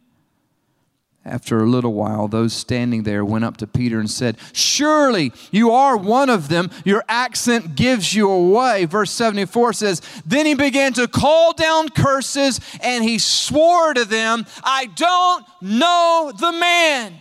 After 1.25 1.59
a 1.59 1.67
little 1.67 1.93
while, 1.93 2.27
those 2.27 2.55
standing 2.55 3.03
there 3.03 3.25
went 3.25 3.45
up 3.45 3.59
to 3.59 3.67
Peter 3.67 4.01
and 4.01 4.11
said, 4.11 4.39
Surely 4.53 5.33
you 5.51 5.71
are 5.71 5.97
one 5.97 6.31
of 6.31 6.49
them. 6.49 6.71
Your 6.85 7.05
accent 7.07 7.77
gives 7.77 8.15
you 8.15 8.31
away. 8.31 8.87
Verse 8.87 9.11
74 9.11 9.75
says, 9.75 10.03
Then 10.25 10.47
he 10.47 10.55
began 10.55 10.95
to 10.95 11.07
call 11.07 11.53
down 11.53 11.91
curses 11.91 12.61
and 12.81 13.05
he 13.05 13.19
swore 13.19 13.93
to 13.93 14.05
them, 14.07 14.47
I 14.65 14.87
don't 14.87 15.45
know 15.61 16.33
the 16.39 16.53
man. 16.53 17.19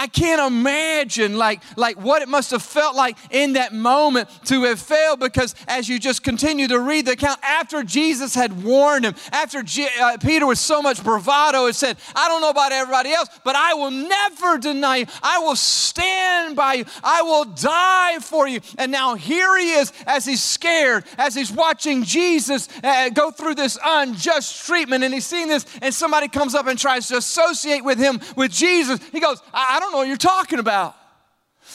I 0.00 0.06
can't 0.06 0.40
imagine 0.40 1.36
like, 1.36 1.60
like 1.76 2.00
what 2.00 2.22
it 2.22 2.28
must 2.28 2.52
have 2.52 2.62
felt 2.62 2.96
like 2.96 3.18
in 3.30 3.52
that 3.52 3.74
moment 3.74 4.30
to 4.46 4.62
have 4.62 4.80
failed 4.80 5.20
because 5.20 5.54
as 5.68 5.90
you 5.90 5.98
just 5.98 6.22
continue 6.22 6.66
to 6.68 6.80
read 6.80 7.04
the 7.04 7.12
account, 7.12 7.38
after 7.42 7.82
Jesus 7.82 8.34
had 8.34 8.64
warned 8.64 9.04
him, 9.04 9.14
after 9.30 9.58
uh, 9.58 10.16
Peter 10.18 10.46
with 10.46 10.56
so 10.56 10.80
much 10.80 11.04
bravado 11.04 11.66
had 11.66 11.74
said, 11.74 11.98
I 12.16 12.28
don't 12.28 12.40
know 12.40 12.48
about 12.48 12.72
everybody 12.72 13.12
else, 13.12 13.28
but 13.44 13.56
I 13.56 13.74
will 13.74 13.90
never 13.90 14.56
deny 14.56 14.96
you. 14.96 15.06
I 15.22 15.40
will 15.40 15.54
stand 15.54 16.56
by 16.56 16.74
you. 16.74 16.86
I 17.04 17.20
will 17.20 17.44
die 17.44 18.20
for 18.20 18.48
you. 18.48 18.60
And 18.78 18.90
now 18.90 19.16
here 19.16 19.58
he 19.58 19.72
is 19.72 19.92
as 20.06 20.24
he's 20.24 20.42
scared, 20.42 21.04
as 21.18 21.34
he's 21.34 21.52
watching 21.52 22.04
Jesus 22.04 22.70
uh, 22.82 23.10
go 23.10 23.30
through 23.30 23.56
this 23.56 23.78
unjust 23.84 24.64
treatment 24.64 25.04
and 25.04 25.12
he's 25.12 25.26
seeing 25.26 25.48
this 25.48 25.66
and 25.82 25.92
somebody 25.92 26.28
comes 26.28 26.54
up 26.54 26.66
and 26.68 26.78
tries 26.78 27.06
to 27.08 27.18
associate 27.18 27.84
with 27.84 27.98
him 27.98 28.18
with 28.34 28.50
Jesus. 28.50 28.98
He 29.12 29.20
goes, 29.20 29.42
I, 29.52 29.76
I 29.76 29.80
don't 29.80 29.89
don't 29.90 29.92
know 29.92 29.98
what 29.98 30.08
you're 30.08 30.16
talking 30.16 30.58
about. 30.58 30.96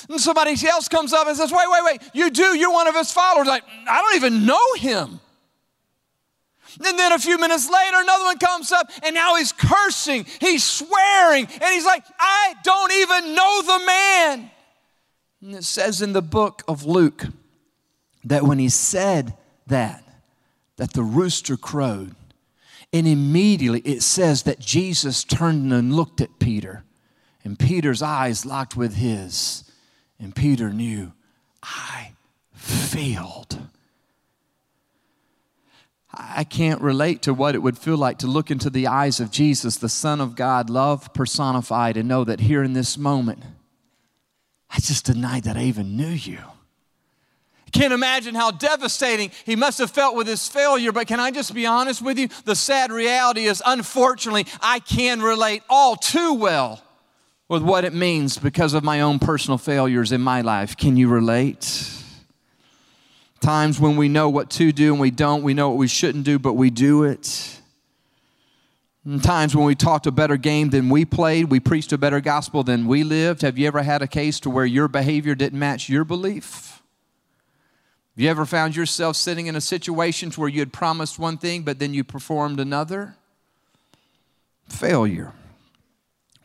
And 0.10 0.20
somebody 0.20 0.56
else 0.68 0.88
comes 0.88 1.14
up 1.14 1.28
and 1.28 1.38
says, 1.38 1.52
Wait, 1.52 1.68
wait, 1.68 1.84
wait, 1.84 2.02
you 2.14 2.30
do, 2.30 2.58
you're 2.58 2.72
one 2.72 2.88
of 2.88 2.96
his 2.96 3.12
followers. 3.12 3.48
Like, 3.48 3.64
I 3.88 4.02
don't 4.02 4.16
even 4.16 4.46
know 4.46 4.74
him. 4.76 5.20
And 6.84 7.00
then 7.00 7.12
a 7.14 7.20
few 7.20 7.38
minutes 7.38 7.70
later, 7.70 7.98
another 7.98 8.26
one 8.26 8.38
comes 8.38 8.72
up, 8.72 8.92
and 9.04 9.14
now 9.14 9.36
he's 9.36 9.54
cursing, 9.54 10.26
he's 10.42 10.64
swearing, 10.64 11.46
and 11.46 11.74
he's 11.74 11.86
like, 11.86 12.04
I 12.20 12.54
don't 12.64 12.92
even 12.92 13.34
know 13.34 13.62
the 13.62 13.86
man. 13.86 14.52
And 15.42 15.56
it 15.56 15.64
says 15.64 16.02
in 16.02 16.12
the 16.12 16.22
book 16.22 16.64
of 16.68 16.84
Luke 16.84 17.28
that 18.26 18.44
when 18.44 18.60
he 18.60 18.68
said 18.68 19.36
that, 19.68 20.04
that 20.76 20.94
the 20.94 21.04
rooster 21.04 21.56
crowed, 21.56 22.14
and 22.92 23.08
immediately 23.08 23.82
it 23.82 24.02
says 24.02 24.44
that 24.44 24.60
Jesus 24.60 25.24
turned 25.24 25.72
and 25.72 25.94
looked 25.94 26.20
at 26.20 26.40
Peter, 26.40 26.84
and 27.46 27.58
Peter's 27.60 28.02
eyes 28.02 28.46
locked 28.46 28.76
with 28.76 28.96
his, 28.96 29.64
and 30.20 30.36
Peter 30.36 30.74
knew, 30.74 31.14
I 31.62 32.14
failed. 32.54 33.60
I 36.12 36.44
can't 36.44 36.82
relate 36.82 37.22
to 37.24 37.34
what 37.34 37.56
it 37.56 37.60
would 37.60 37.78
feel 37.78 37.98
like 37.98 38.18
to 38.20 38.28
look 38.28 38.50
into 38.50 38.70
the 38.70 38.88
eyes 38.88 39.20
of 39.20 39.32
Jesus, 39.32 39.78
the 39.78 39.90
Son 39.90 40.22
of 40.22 40.36
God, 40.36 40.70
love 40.70 41.14
personified, 41.14 41.98
and 41.98 42.08
know 42.10 42.24
that 42.24 42.40
here 42.40 42.64
in 42.64 42.74
this 42.74 42.98
moment, 42.98 43.44
I 44.70 44.80
just 44.80 45.06
denied 45.06 45.44
that 45.44 45.56
I 45.56 45.64
even 45.64 45.96
knew 45.96 46.08
you. 46.08 46.40
I 47.68 47.70
can't 47.72 47.94
imagine 47.94 48.34
how 48.34 48.52
devastating 48.52 49.30
he 49.46 49.56
must 49.56 49.78
have 49.80 49.92
felt 49.92 50.16
with 50.16 50.26
his 50.26 50.48
failure, 50.48 50.92
but 50.92 51.08
can 51.08 51.20
I 51.20 51.30
just 51.30 51.54
be 51.54 51.68
honest 51.68 52.02
with 52.02 52.18
you? 52.18 52.30
The 52.46 52.56
sad 52.56 52.92
reality 52.92 53.46
is, 53.46 53.62
unfortunately, 53.64 54.48
I 54.62 54.80
can 54.80 55.22
relate 55.22 55.62
all 55.70 55.96
too 55.96 56.34
well 56.34 56.82
with 57.48 57.62
what 57.62 57.86
it 57.86 57.94
means 57.94 58.38
because 58.38 58.74
of 58.74 58.84
my 58.84 59.02
own 59.02 59.20
personal 59.20 59.58
failures 59.58 60.12
in 60.12 60.22
my 60.22 60.42
life. 60.42 60.76
Can 60.76 60.98
you 60.98 61.08
relate? 61.08 61.92
Times 63.40 63.80
when 63.80 63.96
we 63.96 64.10
know 64.10 64.30
what 64.30 64.50
to 64.52 64.72
do 64.72 64.92
and 64.94 65.00
we 65.00 65.12
don't, 65.12 65.44
we 65.44 65.54
know 65.54 65.70
what 65.70 65.78
we 65.78 65.88
shouldn't 65.88 66.24
do, 66.24 66.40
but 66.40 66.54
we 66.54 66.70
do 66.70 67.04
it. 67.04 67.60
Times 69.22 69.56
when 69.56 69.66
we 69.66 69.76
talked 69.76 70.08
a 70.08 70.12
better 70.12 70.36
game 70.36 70.72
than 70.72 70.90
we 70.90 71.06
played, 71.06 71.52
we 71.52 71.60
preached 71.60 71.94
a 71.94 71.98
better 71.98 72.20
gospel 72.20 72.64
than 72.64 72.88
we 72.88 73.04
lived. 73.04 73.44
Have 73.44 73.56
you 73.56 73.68
ever 73.68 73.84
had 73.84 74.02
a 74.02 74.08
case 74.08 74.40
to 74.40 74.50
where 74.50 74.66
your 74.66 74.88
behavior 74.88 75.36
didn't 75.36 75.60
match 75.60 75.90
your 75.90 76.04
belief? 76.04 76.82
Have 78.16 78.24
you 78.24 78.30
ever 78.32 78.48
found 78.48 78.76
yourself 78.76 79.16
sitting 79.16 79.46
in 79.46 79.56
a 79.56 79.62
situation 79.62 80.32
to 80.32 80.40
where 80.40 80.50
you 80.50 80.60
had 80.60 80.74
promised 80.74 81.20
one 81.20 81.38
thing, 81.38 81.62
but 81.62 81.78
then 81.78 81.94
you 81.94 82.04
performed 82.04 82.60
another? 82.60 83.16
Failure 84.68 85.34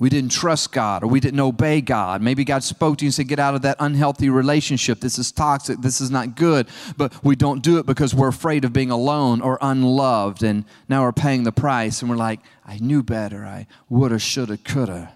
we 0.00 0.08
didn't 0.08 0.32
trust 0.32 0.72
God 0.72 1.04
or 1.04 1.08
we 1.08 1.20
didn't 1.20 1.38
obey 1.38 1.82
God. 1.82 2.22
Maybe 2.22 2.42
God 2.42 2.64
spoke 2.64 2.96
to 2.98 3.04
you 3.04 3.08
and 3.08 3.14
said, 3.14 3.28
Get 3.28 3.38
out 3.38 3.54
of 3.54 3.62
that 3.62 3.76
unhealthy 3.78 4.30
relationship. 4.30 5.00
This 5.00 5.18
is 5.18 5.30
toxic. 5.30 5.82
This 5.82 6.00
is 6.00 6.10
not 6.10 6.34
good. 6.34 6.66
But 6.96 7.12
we 7.22 7.36
don't 7.36 7.62
do 7.62 7.78
it 7.78 7.84
because 7.84 8.14
we're 8.14 8.28
afraid 8.28 8.64
of 8.64 8.72
being 8.72 8.90
alone 8.90 9.42
or 9.42 9.58
unloved. 9.60 10.42
And 10.42 10.64
now 10.88 11.02
we're 11.02 11.12
paying 11.12 11.44
the 11.44 11.52
price 11.52 12.00
and 12.00 12.10
we're 12.10 12.16
like, 12.16 12.40
I 12.64 12.78
knew 12.78 13.02
better. 13.02 13.44
I 13.44 13.66
woulda, 13.90 14.18
shoulda, 14.18 14.56
coulda. 14.56 15.12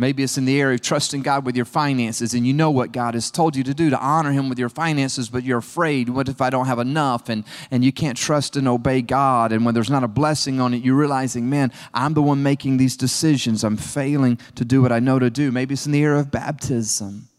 Maybe 0.00 0.22
it's 0.22 0.38
in 0.38 0.46
the 0.46 0.58
area 0.58 0.76
of 0.76 0.80
trusting 0.80 1.20
God 1.20 1.44
with 1.44 1.54
your 1.54 1.66
finances 1.66 2.32
and 2.32 2.46
you 2.46 2.54
know 2.54 2.70
what 2.70 2.90
God 2.90 3.12
has 3.12 3.30
told 3.30 3.54
you 3.54 3.62
to 3.64 3.74
do 3.74 3.90
to 3.90 4.00
honor 4.00 4.32
Him 4.32 4.48
with 4.48 4.58
your 4.58 4.70
finances, 4.70 5.28
but 5.28 5.44
you're 5.44 5.58
afraid, 5.58 6.08
what 6.08 6.26
if 6.26 6.40
I 6.40 6.48
don't 6.48 6.64
have 6.64 6.78
enough? 6.78 7.28
And, 7.28 7.44
and 7.70 7.84
you 7.84 7.92
can't 7.92 8.16
trust 8.16 8.56
and 8.56 8.66
obey 8.66 9.02
God. 9.02 9.52
And 9.52 9.62
when 9.62 9.74
there's 9.74 9.90
not 9.90 10.02
a 10.02 10.08
blessing 10.08 10.58
on 10.58 10.72
it, 10.72 10.82
you're 10.82 10.96
realizing, 10.96 11.50
man, 11.50 11.70
I'm 11.92 12.14
the 12.14 12.22
one 12.22 12.42
making 12.42 12.78
these 12.78 12.96
decisions. 12.96 13.62
I'm 13.62 13.76
failing 13.76 14.38
to 14.54 14.64
do 14.64 14.80
what 14.80 14.90
I 14.90 15.00
know 15.00 15.18
to 15.18 15.28
do. 15.28 15.52
Maybe 15.52 15.74
it's 15.74 15.84
in 15.84 15.92
the 15.92 16.02
area 16.02 16.20
of 16.20 16.30
baptism. 16.30 17.29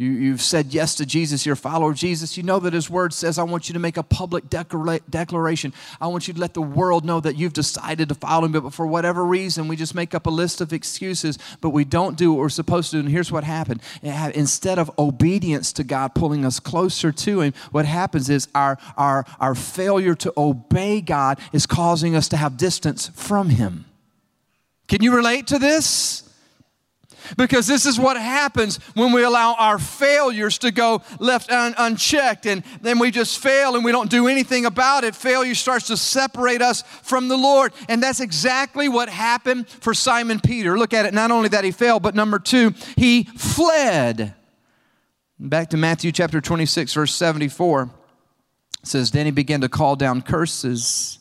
You, 0.00 0.12
you've 0.12 0.40
said 0.40 0.72
yes 0.72 0.94
to 0.94 1.04
Jesus, 1.04 1.44
you're 1.44 1.52
a 1.52 1.56
follower 1.56 1.90
of 1.90 1.96
Jesus. 1.98 2.38
You 2.38 2.42
know 2.42 2.58
that 2.60 2.72
His 2.72 2.88
Word 2.88 3.12
says, 3.12 3.38
I 3.38 3.42
want 3.42 3.68
you 3.68 3.74
to 3.74 3.78
make 3.78 3.98
a 3.98 4.02
public 4.02 4.48
declara- 4.48 5.02
declaration. 5.10 5.74
I 6.00 6.06
want 6.06 6.26
you 6.26 6.32
to 6.32 6.40
let 6.40 6.54
the 6.54 6.62
world 6.62 7.04
know 7.04 7.20
that 7.20 7.36
you've 7.36 7.52
decided 7.52 8.08
to 8.08 8.14
follow 8.14 8.46
Him. 8.46 8.52
But 8.52 8.72
for 8.72 8.86
whatever 8.86 9.26
reason, 9.26 9.68
we 9.68 9.76
just 9.76 9.94
make 9.94 10.14
up 10.14 10.24
a 10.24 10.30
list 10.30 10.62
of 10.62 10.72
excuses, 10.72 11.38
but 11.60 11.68
we 11.68 11.84
don't 11.84 12.16
do 12.16 12.32
what 12.32 12.38
we're 12.38 12.48
supposed 12.48 12.92
to. 12.92 12.98
And 12.98 13.10
here's 13.10 13.30
what 13.30 13.44
happened 13.44 13.82
instead 14.02 14.78
of 14.78 14.90
obedience 14.98 15.70
to 15.74 15.84
God 15.84 16.14
pulling 16.14 16.46
us 16.46 16.60
closer 16.60 17.12
to 17.12 17.42
Him, 17.42 17.52
what 17.70 17.84
happens 17.84 18.30
is 18.30 18.48
our, 18.54 18.78
our, 18.96 19.26
our 19.38 19.54
failure 19.54 20.14
to 20.14 20.32
obey 20.34 21.02
God 21.02 21.38
is 21.52 21.66
causing 21.66 22.16
us 22.16 22.26
to 22.30 22.38
have 22.38 22.56
distance 22.56 23.08
from 23.08 23.50
Him. 23.50 23.84
Can 24.88 25.02
you 25.02 25.14
relate 25.14 25.48
to 25.48 25.58
this? 25.58 26.29
Because 27.36 27.66
this 27.66 27.86
is 27.86 27.98
what 27.98 28.16
happens 28.16 28.78
when 28.94 29.12
we 29.12 29.22
allow 29.22 29.54
our 29.58 29.78
failures 29.78 30.58
to 30.58 30.70
go 30.70 31.02
left 31.18 31.50
un- 31.50 31.74
unchecked 31.78 32.46
and 32.46 32.62
then 32.80 32.98
we 32.98 33.10
just 33.10 33.38
fail 33.38 33.74
and 33.74 33.84
we 33.84 33.92
don't 33.92 34.10
do 34.10 34.28
anything 34.28 34.66
about 34.66 35.04
it. 35.04 35.14
Failure 35.14 35.54
starts 35.54 35.86
to 35.88 35.96
separate 35.96 36.62
us 36.62 36.82
from 37.02 37.28
the 37.28 37.36
Lord. 37.36 37.72
And 37.88 38.02
that's 38.02 38.20
exactly 38.20 38.88
what 38.88 39.08
happened 39.08 39.68
for 39.68 39.94
Simon 39.94 40.40
Peter. 40.40 40.78
Look 40.78 40.94
at 40.94 41.06
it. 41.06 41.14
Not 41.14 41.30
only 41.30 41.48
that 41.50 41.64
he 41.64 41.70
failed, 41.70 42.02
but 42.02 42.14
number 42.14 42.38
two, 42.38 42.74
he 42.96 43.24
fled. 43.24 44.34
Back 45.38 45.70
to 45.70 45.76
Matthew 45.76 46.12
chapter 46.12 46.40
26, 46.40 46.92
verse 46.92 47.14
74. 47.14 47.90
It 48.82 48.86
says, 48.86 49.10
Then 49.10 49.26
he 49.26 49.32
began 49.32 49.62
to 49.62 49.68
call 49.68 49.96
down 49.96 50.22
curses 50.22 51.18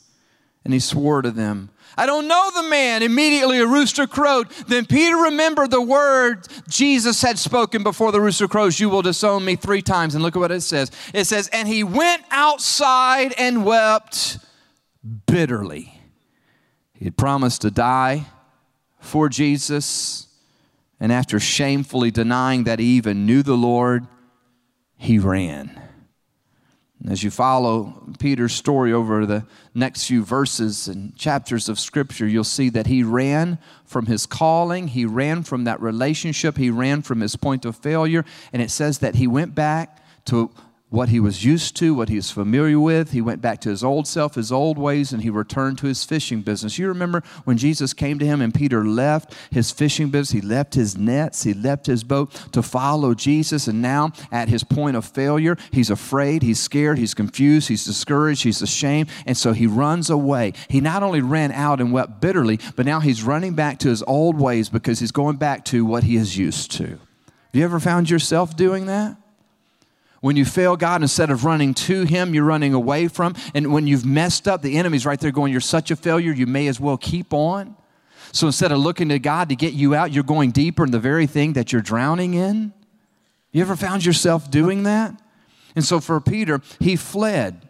and 0.66 0.74
he 0.74 0.80
swore 0.80 1.22
to 1.22 1.32
them. 1.32 1.70
I 1.98 2.06
don't 2.06 2.28
know 2.28 2.52
the 2.56 2.64
man. 2.64 3.04
Immediately 3.04 3.60
a 3.60 3.66
rooster 3.66 4.08
crowed. 4.08 4.50
Then 4.68 4.86
Peter 4.86 5.16
remembered 5.16 5.72
the 5.72 5.82
word 5.82 6.48
Jesus 6.68 7.22
had 7.22 7.38
spoken 7.38 7.84
before 7.84 8.12
the 8.12 8.22
rooster 8.22 8.48
crows 8.48 8.80
You 8.80 8.90
will 8.90 9.02
disown 9.02 9.46
me 9.46 9.56
three 9.56 9.82
times. 9.82 10.16
And 10.16 10.24
look 10.24 10.36
at 10.36 10.40
what 10.40 10.52
it 10.52 10.62
says 10.62 10.92
it 11.14 11.26
says, 11.26 11.50
And 11.52 11.68
he 11.68 11.84
went 11.84 12.24
outside 12.32 13.34
and 13.38 13.66
wept 13.66 14.38
bitterly. 15.26 16.00
He 16.94 17.06
had 17.06 17.18
promised 17.18 17.62
to 17.62 17.72
die 17.72 18.26
for 19.00 19.30
Jesus. 19.30 20.28
And 21.00 21.12
after 21.12 21.40
shamefully 21.40 22.12
denying 22.12 22.66
that 22.66 22.80
he 22.80 22.86
even 22.98 23.26
knew 23.26 23.42
the 23.42 23.56
Lord, 23.56 24.06
he 24.98 25.18
ran. 25.18 25.82
As 27.08 27.24
you 27.24 27.32
follow 27.32 28.14
Peter's 28.20 28.54
story 28.54 28.92
over 28.92 29.26
the 29.26 29.46
next 29.74 30.06
few 30.06 30.24
verses 30.24 30.90
and 30.90 31.16
chapters 31.16 31.70
of 31.70 31.80
Scripture, 31.80 32.28
you'll 32.28 32.44
see 32.44 32.70
that 32.70 32.88
he 32.88 33.04
ran 33.04 33.58
from 33.86 34.08
his 34.08 34.26
calling, 34.26 34.90
he 34.90 35.06
ran 35.06 35.44
from 35.44 35.64
that 35.64 35.82
relationship, 35.82 36.58
he 36.58 36.70
ran 36.70 37.02
from 37.02 37.22
his 37.22 37.38
point 37.38 37.64
of 37.64 37.78
failure, 37.78 38.26
and 38.52 38.62
it 38.62 38.70
says 38.70 39.00
that 39.00 39.16
he 39.16 39.28
went 39.28 39.56
back 39.56 40.04
to 40.26 40.52
what 40.90 41.10
he 41.10 41.20
was 41.20 41.46
used 41.46 41.76
to, 41.78 41.94
what 41.94 42.10
he 42.10 42.16
was 42.16 42.32
familiar 42.32 42.80
with. 42.80 43.12
He 43.12 43.22
went 43.22 43.42
back 43.42 43.62
to 43.62 43.70
his 43.70 43.84
old 43.84 44.08
self, 44.08 44.36
his 44.36 44.52
old 44.52 44.78
ways, 44.78 45.14
and 45.14 45.22
he 45.22 45.30
returned 45.30 45.78
to 45.80 45.88
his 45.88 46.04
fishing 46.04 46.42
business. 46.42 46.80
You 46.80 46.88
remember 46.88 47.22
when 47.44 47.58
Jesus 47.58 47.94
came 47.94 48.18
to 48.20 48.26
him 48.26 48.42
and 48.42 48.54
Peter 48.54 48.84
left 48.84 49.36
his 49.52 49.72
fishing 49.72 50.10
business, 50.10 50.42
he 50.42 50.48
left 50.48 50.74
his 50.74 50.98
nets, 50.98 51.44
he 51.44 51.54
left 51.54 51.86
his 51.86 52.04
boat 52.04 52.34
to 52.54 52.64
follow 52.64 53.14
Jesus, 53.14 53.68
and 53.68 53.82
now 53.82 54.12
at 54.32 54.50
his 54.50 54.64
point 54.64 54.96
of 54.96 55.06
failure, 55.06 55.58
he's 55.72 55.92
afraid, 55.92 56.42
he's 56.42 56.60
scared, 56.60 56.98
he's 56.98 57.14
confused, 57.14 57.68
he's 57.68 57.86
discouraged, 57.86 58.44
he's 58.44 58.62
ashamed, 58.62 59.10
and 59.26 59.38
so 59.38 59.54
he 59.54 59.68
runs 59.68 60.10
away. 60.10 60.54
He 60.70 60.82
not 60.82 61.04
only 61.04 61.22
ran 61.22 61.52
out 61.52 61.80
and 61.80 61.94
wept 61.94 62.20
bitterly, 62.20 62.60
but 62.76 62.86
now 62.86 63.00
he's 63.00 63.24
running 63.24 63.54
back 63.54 63.80
to 63.80 63.90
his 63.90 64.02
old 64.04 64.40
ways 64.40 64.70
because 64.70 65.00
he's 65.00 65.12
going 65.12 65.38
back 65.38 65.66
to 65.66 65.86
what 65.86 66.04
he 66.04 66.16
is 66.16 66.38
used 66.38 66.72
to. 66.72 66.86
Have 66.88 67.00
you 67.54 67.64
ever 67.64 67.80
found 67.80 68.10
yourself 68.10 68.56
doing 68.56 68.88
that? 68.88 69.18
When 70.22 70.36
you 70.36 70.46
fail 70.46 70.76
God, 70.76 71.02
instead 71.02 71.30
of 71.30 71.46
running 71.46 71.74
to 71.76 72.04
Him, 72.04 72.34
you're 72.34 72.44
running 72.44 72.74
away 72.74 73.08
from. 73.08 73.36
And 73.54 73.72
when 73.72 73.88
you've 73.88 74.06
messed 74.06 74.48
up, 74.48 74.62
the 74.62 74.78
enemy's 74.78 75.06
right 75.06 75.20
there 75.20 75.32
going, 75.32 75.52
You're 75.52 75.62
such 75.62 75.92
a 75.92 75.96
failure, 75.96 76.32
you 76.32 76.46
may 76.46 76.68
as 76.68 76.80
well 76.80 76.98
keep 76.98 77.34
on. 77.34 77.76
So 78.32 78.48
instead 78.48 78.72
of 78.72 78.80
looking 78.80 79.10
to 79.10 79.20
God 79.20 79.50
to 79.50 79.56
get 79.56 79.74
you 79.74 79.96
out, 79.96 80.12
you're 80.12 80.24
going 80.24 80.52
deeper 80.52 80.84
in 80.84 80.92
the 80.92 81.00
very 81.00 81.26
thing 81.26 81.54
that 81.54 81.72
you're 81.72 81.82
drowning 81.82 82.34
in. 82.34 82.74
You 83.52 83.62
ever 83.62 83.76
found 83.76 84.06
yourself 84.06 84.52
doing 84.52 84.84
that? 84.84 85.20
And 85.76 85.84
so 85.84 86.00
for 86.00 86.20
Peter, 86.22 86.62
he 86.80 86.96
fled, 86.96 87.68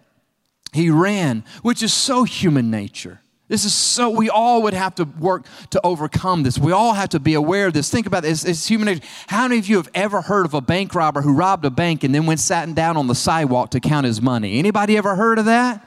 he 0.74 0.89
ran, 0.89 1.44
which 1.62 1.82
is 1.82 1.94
so 1.94 2.24
human 2.24 2.70
nature. 2.70 3.22
This 3.50 3.65
is 3.65 3.74
so, 3.74 4.12
we 4.12 4.29
all 4.29 4.62
would 4.62 4.75
have 4.75 4.94
to 4.96 5.03
work 5.03 5.46
to 5.72 5.82
overcome 5.84 6.44
this. 6.44 6.60
We 6.60 6.72
all 6.72 6.94
have 6.94 7.10
to 7.10 7.20
be 7.20 7.34
aware 7.34 7.68
of 7.68 7.74
this. 7.74 7.89
Think 7.89 8.06
about 8.06 8.22
this. 8.22 8.46
It's 8.46 8.68
human 8.68 8.86
nature. 8.86 9.06
How 9.27 9.48
many 9.48 9.58
of 9.58 9.68
you 9.68 9.77
have 9.77 9.89
ever 9.96 10.22
heard 10.22 10.46
of 10.46 10.53
a 10.53 10.62
bank 10.62 10.94
robber 10.94 11.24
who 11.24 11.34
robbed 11.34 11.65
a 11.65 11.72
bank 11.72 12.03
and 12.03 12.13
then 12.13 12.27
went 12.27 12.39
sat 12.39 12.74
down 12.75 12.96
on 12.96 13.08
the 13.08 13.15
sidewalk 13.15 13.72
to 13.72 13.79
count 13.79 14.06
his 14.06 14.22
money? 14.22 14.60
Anybody 14.60 14.98
ever 14.98 15.15
heard 15.15 15.39
of 15.39 15.46
that? 15.46 15.84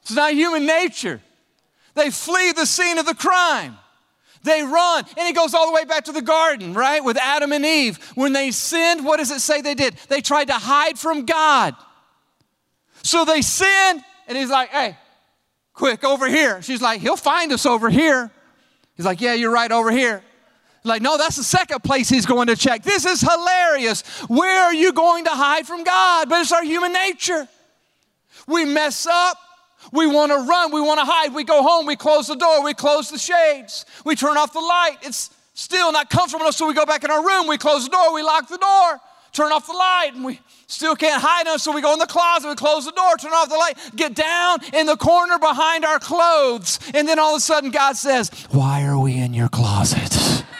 It's 0.00 0.12
not 0.12 0.32
human 0.32 0.64
nature. 0.64 1.20
They 1.94 2.10
flee 2.10 2.52
the 2.52 2.64
scene 2.64 2.96
of 2.96 3.04
the 3.04 3.14
crime. 3.14 3.76
They 4.44 4.62
run. 4.62 5.04
And 5.18 5.28
it 5.28 5.36
goes 5.36 5.52
all 5.52 5.66
the 5.66 5.74
way 5.74 5.84
back 5.84 6.06
to 6.06 6.12
the 6.12 6.22
garden, 6.22 6.72
right? 6.72 7.04
With 7.04 7.18
Adam 7.18 7.52
and 7.52 7.66
Eve. 7.66 7.98
When 8.14 8.32
they 8.32 8.50
sinned, 8.50 9.04
what 9.04 9.18
does 9.18 9.30
it 9.30 9.40
say 9.40 9.60
they 9.60 9.74
did? 9.74 9.94
They 10.08 10.22
tried 10.22 10.46
to 10.46 10.54
hide 10.54 10.98
from 10.98 11.26
God. 11.26 11.76
So 13.02 13.26
they 13.26 13.42
sinned, 13.42 14.02
and 14.26 14.38
he's 14.38 14.50
like, 14.50 14.70
hey, 14.70 14.96
quick, 15.82 16.04
over 16.04 16.28
here. 16.28 16.62
She's 16.62 16.80
like, 16.80 17.00
he'll 17.00 17.16
find 17.16 17.50
us 17.50 17.66
over 17.66 17.90
here. 17.90 18.30
He's 18.96 19.04
like, 19.04 19.20
yeah, 19.20 19.34
you're 19.34 19.50
right 19.50 19.72
over 19.72 19.90
here. 19.90 20.22
Like, 20.84 21.02
no, 21.02 21.18
that's 21.18 21.34
the 21.34 21.42
second 21.42 21.82
place 21.82 22.08
he's 22.08 22.24
going 22.24 22.46
to 22.46 22.54
check. 22.54 22.84
This 22.84 23.04
is 23.04 23.20
hilarious. 23.20 24.02
Where 24.28 24.62
are 24.62 24.72
you 24.72 24.92
going 24.92 25.24
to 25.24 25.30
hide 25.30 25.66
from 25.66 25.82
God? 25.82 26.28
But 26.28 26.42
it's 26.42 26.52
our 26.52 26.62
human 26.62 26.92
nature. 26.92 27.48
We 28.46 28.64
mess 28.64 29.08
up. 29.08 29.36
We 29.92 30.06
want 30.06 30.30
to 30.30 30.38
run. 30.48 30.70
We 30.70 30.80
want 30.80 31.00
to 31.00 31.04
hide. 31.04 31.34
We 31.34 31.42
go 31.42 31.64
home. 31.64 31.86
We 31.86 31.96
close 31.96 32.28
the 32.28 32.36
door. 32.36 32.62
We 32.62 32.74
close 32.74 33.10
the 33.10 33.18
shades. 33.18 33.84
We 34.04 34.14
turn 34.14 34.36
off 34.36 34.52
the 34.52 34.60
light. 34.60 34.98
It's 35.02 35.30
still 35.54 35.90
not 35.90 36.10
comfortable 36.10 36.44
enough, 36.44 36.54
so 36.54 36.68
we 36.68 36.74
go 36.74 36.86
back 36.86 37.02
in 37.02 37.10
our 37.10 37.26
room. 37.26 37.48
We 37.48 37.58
close 37.58 37.82
the 37.86 37.90
door. 37.90 38.14
We 38.14 38.22
lock 38.22 38.48
the 38.48 38.58
door. 38.58 39.00
Turn 39.32 39.50
off 39.50 39.66
the 39.66 39.72
light. 39.72 40.10
And 40.14 40.24
we 40.24 40.40
still 40.66 40.94
can't 40.94 41.20
hide 41.22 41.42
enough, 41.42 41.60
so 41.60 41.72
we 41.72 41.80
go 41.80 41.92
in 41.92 41.98
the 41.98 42.06
closet. 42.06 42.48
We 42.48 42.54
close 42.54 42.84
the 42.84 42.92
door. 42.92 43.16
Turn 43.16 43.32
off 43.32 43.48
the 43.48 43.56
light. 43.56 43.78
Get 43.96 44.14
down 44.14 44.58
in 44.74 44.86
the 44.86 44.96
corner 44.96 45.38
behind 45.38 45.84
our 45.84 45.98
clothes. 45.98 46.78
And 46.94 47.08
then 47.08 47.18
all 47.18 47.34
of 47.34 47.38
a 47.38 47.40
sudden, 47.40 47.70
God 47.70 47.96
says, 47.96 48.30
Why 48.50 48.84
are 48.84 48.98
we 48.98 49.16
in 49.16 49.34
your 49.34 49.48
closet? 49.48 50.44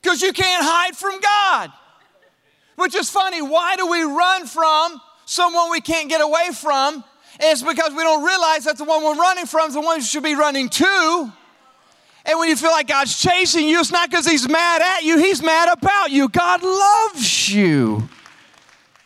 Because 0.00 0.22
you 0.22 0.32
can't 0.32 0.64
hide 0.64 0.96
from 0.96 1.20
God. 1.20 1.70
Which 2.76 2.94
is 2.94 3.10
funny. 3.10 3.42
Why 3.42 3.76
do 3.76 3.88
we 3.88 4.02
run 4.02 4.46
from 4.46 5.02
someone 5.26 5.70
we 5.70 5.82
can't 5.82 6.08
get 6.08 6.22
away 6.22 6.50
from? 6.54 7.04
It's 7.40 7.62
because 7.62 7.90
we 7.90 8.02
don't 8.04 8.24
realize 8.24 8.64
that 8.64 8.78
the 8.78 8.84
one 8.84 9.04
we're 9.04 9.16
running 9.16 9.44
from 9.44 9.68
is 9.68 9.74
the 9.74 9.80
one 9.80 9.98
we 9.98 10.02
should 10.02 10.22
be 10.22 10.34
running 10.34 10.70
to. 10.70 11.32
And 12.28 12.38
when 12.38 12.50
you 12.50 12.56
feel 12.56 12.70
like 12.70 12.86
God's 12.86 13.18
chasing 13.18 13.66
you, 13.66 13.80
it's 13.80 13.90
not 13.90 14.10
because 14.10 14.26
He's 14.26 14.46
mad 14.46 14.82
at 14.82 15.02
you, 15.02 15.18
He's 15.18 15.42
mad 15.42 15.70
about 15.72 16.10
you. 16.10 16.28
God 16.28 16.62
loves 16.62 17.52
you. 17.52 18.06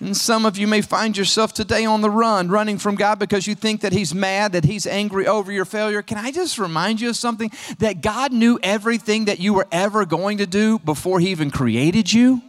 And 0.00 0.16
some 0.16 0.44
of 0.44 0.58
you 0.58 0.66
may 0.66 0.80
find 0.80 1.16
yourself 1.16 1.54
today 1.54 1.84
on 1.84 2.00
the 2.00 2.10
run, 2.10 2.48
running 2.48 2.76
from 2.76 2.96
God 2.96 3.20
because 3.20 3.46
you 3.46 3.54
think 3.54 3.82
that 3.82 3.92
He's 3.92 4.12
mad, 4.12 4.50
that 4.52 4.64
He's 4.64 4.88
angry 4.88 5.28
over 5.28 5.52
your 5.52 5.64
failure. 5.64 6.02
Can 6.02 6.18
I 6.18 6.32
just 6.32 6.58
remind 6.58 7.00
you 7.00 7.10
of 7.10 7.16
something? 7.16 7.52
That 7.78 8.02
God 8.02 8.32
knew 8.32 8.58
everything 8.60 9.26
that 9.26 9.38
you 9.38 9.54
were 9.54 9.68
ever 9.70 10.04
going 10.04 10.38
to 10.38 10.46
do 10.46 10.80
before 10.80 11.20
He 11.20 11.28
even 11.28 11.52
created 11.52 12.12
you? 12.12 12.42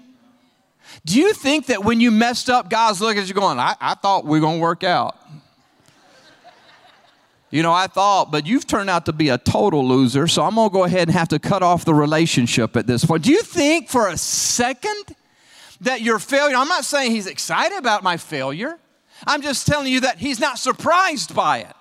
Do 1.06 1.20
you 1.20 1.34
think 1.34 1.68
that 1.68 1.84
when 1.84 2.00
you 2.00 2.10
messed 2.10 2.50
up, 2.50 2.72
God's 2.72 3.00
looking 3.00 3.22
at 3.22 3.28
you 3.28 3.36
going, 3.36 3.60
I, 3.60 3.76
I 3.80 3.94
thought 3.94 4.26
we 4.26 4.40
are 4.40 4.42
going 4.42 4.58
to 4.58 4.62
work 4.62 4.84
out? 4.84 5.16
You 7.54 7.62
know, 7.62 7.72
I 7.72 7.86
thought, 7.86 8.32
but 8.32 8.48
you've 8.48 8.66
turned 8.66 8.90
out 8.90 9.06
to 9.06 9.14
be 9.14 9.30
a 9.30 9.38
total 9.38 9.88
loser, 9.88 10.28
so 10.28 10.42
I'm 10.42 10.56
going 10.56 10.70
to 10.70 10.74
go 10.74 10.86
ahead 10.86 11.08
and 11.08 11.12
have 11.12 11.28
to 11.28 11.38
cut 11.38 11.62
off 11.62 11.86
the 11.86 11.94
relationship 11.94 12.76
at 12.76 12.88
this 12.88 13.06
point. 13.06 13.22
Do 13.22 13.32
you 13.32 13.44
think 13.44 13.90
for 13.90 14.08
a 14.08 14.18
second 14.18 15.16
that 15.82 16.02
your 16.02 16.18
failure, 16.18 16.56
I'm 16.56 16.68
not 16.68 16.84
saying 16.84 17.12
he's 17.12 17.28
excited 17.28 17.78
about 17.78 18.02
my 18.02 18.18
failure, 18.18 18.80
I'm 19.28 19.44
just 19.44 19.68
telling 19.68 19.94
you 19.94 20.00
that 20.00 20.18
he's 20.18 20.40
not 20.40 20.58
surprised 20.58 21.36
by 21.36 21.60
it. 21.60 21.76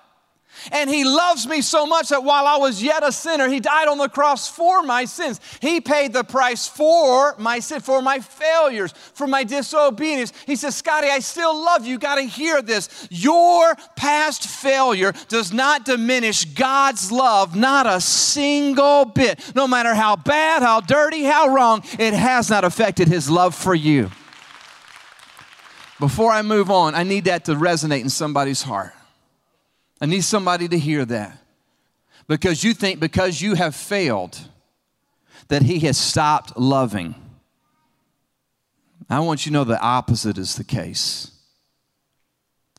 And 0.71 0.89
he 0.89 1.03
loves 1.03 1.47
me 1.47 1.61
so 1.61 1.85
much 1.85 2.09
that 2.09 2.23
while 2.23 2.45
I 2.45 2.57
was 2.57 2.83
yet 2.83 3.03
a 3.03 3.11
sinner, 3.11 3.47
he 3.47 3.59
died 3.59 3.87
on 3.87 3.97
the 3.97 4.09
cross 4.09 4.49
for 4.49 4.83
my 4.83 5.05
sins. 5.05 5.39
He 5.61 5.79
paid 5.79 6.13
the 6.13 6.23
price 6.23 6.67
for 6.67 7.35
my 7.37 7.59
sin, 7.59 7.79
for 7.79 8.01
my 8.01 8.19
failures, 8.19 8.93
for 9.13 9.27
my 9.27 9.43
disobedience. 9.43 10.33
He 10.45 10.55
says, 10.55 10.75
Scotty, 10.75 11.07
I 11.07 11.19
still 11.19 11.55
love 11.55 11.85
you. 11.85 11.93
You 11.93 11.99
got 11.99 12.15
to 12.15 12.23
hear 12.23 12.61
this. 12.63 13.07
Your 13.11 13.75
past 13.95 14.47
failure 14.47 15.13
does 15.27 15.53
not 15.53 15.85
diminish 15.85 16.45
God's 16.45 17.11
love, 17.11 17.55
not 17.55 17.85
a 17.85 18.01
single 18.01 19.05
bit. 19.05 19.39
No 19.53 19.67
matter 19.67 19.93
how 19.93 20.15
bad, 20.15 20.63
how 20.63 20.79
dirty, 20.81 21.23
how 21.23 21.49
wrong, 21.53 21.83
it 21.99 22.15
has 22.15 22.49
not 22.49 22.63
affected 22.63 23.07
his 23.07 23.29
love 23.29 23.53
for 23.53 23.75
you. 23.75 24.09
Before 25.99 26.31
I 26.31 26.41
move 26.41 26.71
on, 26.71 26.95
I 26.95 27.03
need 27.03 27.25
that 27.25 27.45
to 27.45 27.53
resonate 27.53 28.01
in 28.01 28.09
somebody's 28.09 28.63
heart. 28.63 28.93
I 30.03 30.05
need 30.05 30.25
somebody 30.25 30.67
to 30.67 30.77
hear 30.77 31.05
that. 31.05 31.37
Because 32.27 32.61
you 32.61 32.73
think 32.73 32.99
because 32.99 33.41
you 33.41 33.55
have 33.55 33.73
failed 33.73 34.37
that 35.47 35.61
he 35.61 35.79
has 35.79 35.97
stopped 35.97 36.57
loving. 36.57 37.15
I 39.09 39.21
want 39.21 39.45
you 39.45 39.51
to 39.51 39.53
know 39.53 39.63
the 39.63 39.79
opposite 39.79 40.37
is 40.37 40.55
the 40.55 40.65
case. 40.65 41.31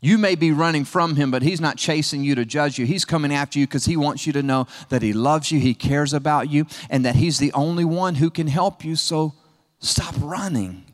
You 0.03 0.19
may 0.19 0.35
be 0.35 0.53
running 0.53 0.85
from 0.85 1.17
him, 1.17 1.31
but 1.31 1.41
he's 1.41 1.63
not 1.63 1.79
chasing 1.79 2.23
you 2.23 2.35
to 2.35 2.45
judge 2.45 2.79
you. 2.79 2.85
He's 2.85 3.07
coming 3.07 3.33
after 3.33 3.59
you 3.59 3.67
because 3.67 3.87
he 3.87 3.97
wants 3.97 4.27
you 4.27 4.35
to 4.35 4.43
know 4.43 4.67
that 4.91 5.01
he 5.01 5.15
loves 5.15 5.51
you, 5.51 5.59
he 5.59 5.73
cares 5.73 6.13
about 6.13 6.51
you, 6.51 6.67
and 6.91 7.07
that 7.07 7.17
he's 7.17 7.39
the 7.39 7.55
only 7.55 7.87
one 7.87 8.17
who 8.17 8.29
can 8.29 8.49
help 8.49 8.85
you. 8.85 8.97
So 8.97 9.33
stop 9.79 10.15
running. 10.19 10.85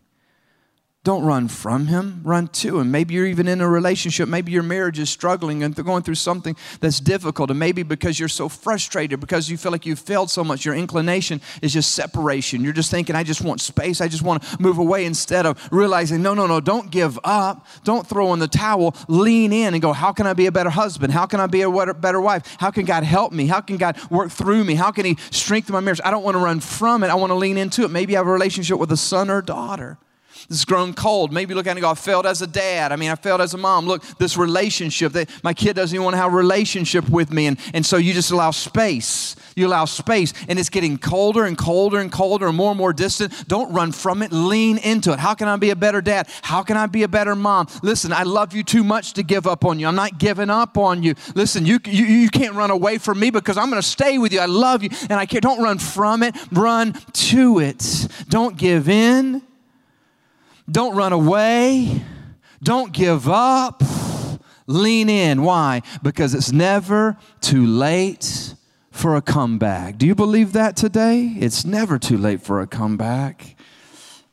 Don't 1.02 1.24
run 1.24 1.48
from 1.48 1.86
him, 1.86 2.20
run 2.24 2.48
to 2.48 2.78
him. 2.78 2.90
Maybe 2.90 3.14
you're 3.14 3.24
even 3.24 3.48
in 3.48 3.62
a 3.62 3.68
relationship. 3.68 4.28
Maybe 4.28 4.52
your 4.52 4.62
marriage 4.62 4.98
is 4.98 5.08
struggling 5.08 5.62
and 5.62 5.74
they're 5.74 5.82
going 5.82 6.02
through 6.02 6.16
something 6.16 6.54
that's 6.80 7.00
difficult. 7.00 7.48
And 7.48 7.58
maybe 7.58 7.82
because 7.82 8.20
you're 8.20 8.28
so 8.28 8.50
frustrated, 8.50 9.18
because 9.18 9.48
you 9.48 9.56
feel 9.56 9.72
like 9.72 9.86
you've 9.86 9.98
failed 9.98 10.30
so 10.30 10.44
much, 10.44 10.66
your 10.66 10.74
inclination 10.74 11.40
is 11.62 11.72
just 11.72 11.94
separation. 11.94 12.62
You're 12.62 12.74
just 12.74 12.90
thinking, 12.90 13.16
I 13.16 13.22
just 13.22 13.40
want 13.40 13.62
space. 13.62 14.02
I 14.02 14.08
just 14.08 14.22
want 14.22 14.42
to 14.42 14.60
move 14.60 14.76
away 14.76 15.06
instead 15.06 15.46
of 15.46 15.58
realizing, 15.72 16.20
no, 16.20 16.34
no, 16.34 16.46
no, 16.46 16.60
don't 16.60 16.90
give 16.90 17.18
up. 17.24 17.66
Don't 17.82 18.06
throw 18.06 18.34
in 18.34 18.38
the 18.38 18.46
towel. 18.46 18.94
Lean 19.08 19.54
in 19.54 19.72
and 19.72 19.80
go, 19.80 19.94
how 19.94 20.12
can 20.12 20.26
I 20.26 20.34
be 20.34 20.44
a 20.44 20.52
better 20.52 20.68
husband? 20.68 21.14
How 21.14 21.24
can 21.24 21.40
I 21.40 21.46
be 21.46 21.62
a 21.62 21.94
better 21.94 22.20
wife? 22.20 22.56
How 22.58 22.70
can 22.70 22.84
God 22.84 23.04
help 23.04 23.32
me? 23.32 23.46
How 23.46 23.62
can 23.62 23.78
God 23.78 23.98
work 24.10 24.30
through 24.30 24.64
me? 24.64 24.74
How 24.74 24.90
can 24.90 25.06
He 25.06 25.16
strengthen 25.30 25.72
my 25.72 25.80
marriage? 25.80 26.02
I 26.04 26.10
don't 26.10 26.24
want 26.24 26.34
to 26.34 26.44
run 26.44 26.60
from 26.60 27.02
it. 27.04 27.08
I 27.08 27.14
want 27.14 27.30
to 27.30 27.36
lean 27.36 27.56
into 27.56 27.84
it. 27.84 27.90
Maybe 27.90 28.12
you 28.12 28.18
have 28.18 28.26
a 28.26 28.30
relationship 28.30 28.78
with 28.78 28.92
a 28.92 28.98
son 28.98 29.30
or 29.30 29.40
daughter 29.40 29.96
has 30.50 30.64
grown 30.64 30.92
cold. 30.92 31.32
Maybe 31.32 31.54
look 31.54 31.66
at 31.66 31.70
it 31.70 31.72
and 31.78 31.80
go, 31.80 31.90
I 31.90 31.94
failed 31.94 32.26
as 32.26 32.42
a 32.42 32.46
dad. 32.46 32.92
I 32.92 32.96
mean, 32.96 33.10
I 33.10 33.14
failed 33.14 33.40
as 33.40 33.54
a 33.54 33.58
mom. 33.58 33.86
Look, 33.86 34.04
this 34.18 34.36
relationship 34.36 35.12
that 35.12 35.30
my 35.42 35.54
kid 35.54 35.76
doesn't 35.76 35.94
even 35.94 36.04
want 36.04 36.14
to 36.14 36.18
have 36.18 36.32
a 36.32 36.36
relationship 36.36 37.08
with 37.08 37.32
me. 37.32 37.46
And, 37.46 37.58
and 37.72 37.86
so 37.86 37.96
you 37.96 38.12
just 38.12 38.30
allow 38.30 38.50
space. 38.50 39.36
You 39.56 39.66
allow 39.66 39.84
space, 39.84 40.32
and 40.48 40.58
it's 40.58 40.68
getting 40.68 40.96
colder 40.96 41.44
and 41.44 41.58
colder 41.58 41.98
and 41.98 42.10
colder 42.10 42.46
and 42.46 42.56
more 42.56 42.70
and 42.70 42.78
more 42.78 42.92
distant. 42.92 43.48
Don't 43.48 43.72
run 43.72 43.92
from 43.92 44.22
it. 44.22 44.32
Lean 44.32 44.78
into 44.78 45.12
it. 45.12 45.18
How 45.18 45.34
can 45.34 45.48
I 45.48 45.56
be 45.56 45.70
a 45.70 45.76
better 45.76 46.00
dad? 46.00 46.28
How 46.42 46.62
can 46.62 46.76
I 46.76 46.86
be 46.86 47.02
a 47.02 47.08
better 47.08 47.34
mom? 47.34 47.66
Listen, 47.82 48.12
I 48.12 48.22
love 48.22 48.54
you 48.54 48.62
too 48.62 48.84
much 48.84 49.12
to 49.14 49.22
give 49.22 49.46
up 49.46 49.64
on 49.64 49.78
you. 49.78 49.86
I'm 49.86 49.96
not 49.96 50.18
giving 50.18 50.50
up 50.50 50.78
on 50.78 51.02
you. 51.02 51.14
Listen, 51.34 51.66
you, 51.66 51.78
you, 51.84 52.04
you 52.04 52.28
can't 52.30 52.54
run 52.54 52.70
away 52.70 52.98
from 52.98 53.18
me 53.18 53.30
because 53.30 53.58
I'm 53.58 53.70
going 53.70 53.82
to 53.82 53.86
stay 53.86 54.18
with 54.18 54.32
you. 54.32 54.40
I 54.40 54.46
love 54.46 54.82
you, 54.82 54.90
and 55.02 55.14
I 55.14 55.26
can't. 55.26 55.42
Don't 55.42 55.62
run 55.62 55.78
from 55.78 56.22
it. 56.22 56.34
Run 56.52 56.92
to 56.92 57.58
it. 57.58 58.08
Don't 58.28 58.56
give 58.56 58.88
in. 58.88 59.42
Don't 60.68 60.96
run 60.96 61.12
away. 61.12 62.02
Don't 62.62 62.92
give 62.92 63.28
up. 63.28 63.82
Lean 64.66 65.08
in. 65.08 65.42
Why? 65.42 65.82
Because 66.02 66.34
it's 66.34 66.52
never 66.52 67.16
too 67.40 67.66
late 67.66 68.54
for 68.90 69.16
a 69.16 69.22
comeback. 69.22 69.98
Do 69.98 70.06
you 70.06 70.14
believe 70.14 70.52
that 70.52 70.76
today? 70.76 71.34
It's 71.38 71.64
never 71.64 71.98
too 71.98 72.18
late 72.18 72.42
for 72.42 72.60
a 72.60 72.66
comeback. 72.66 73.56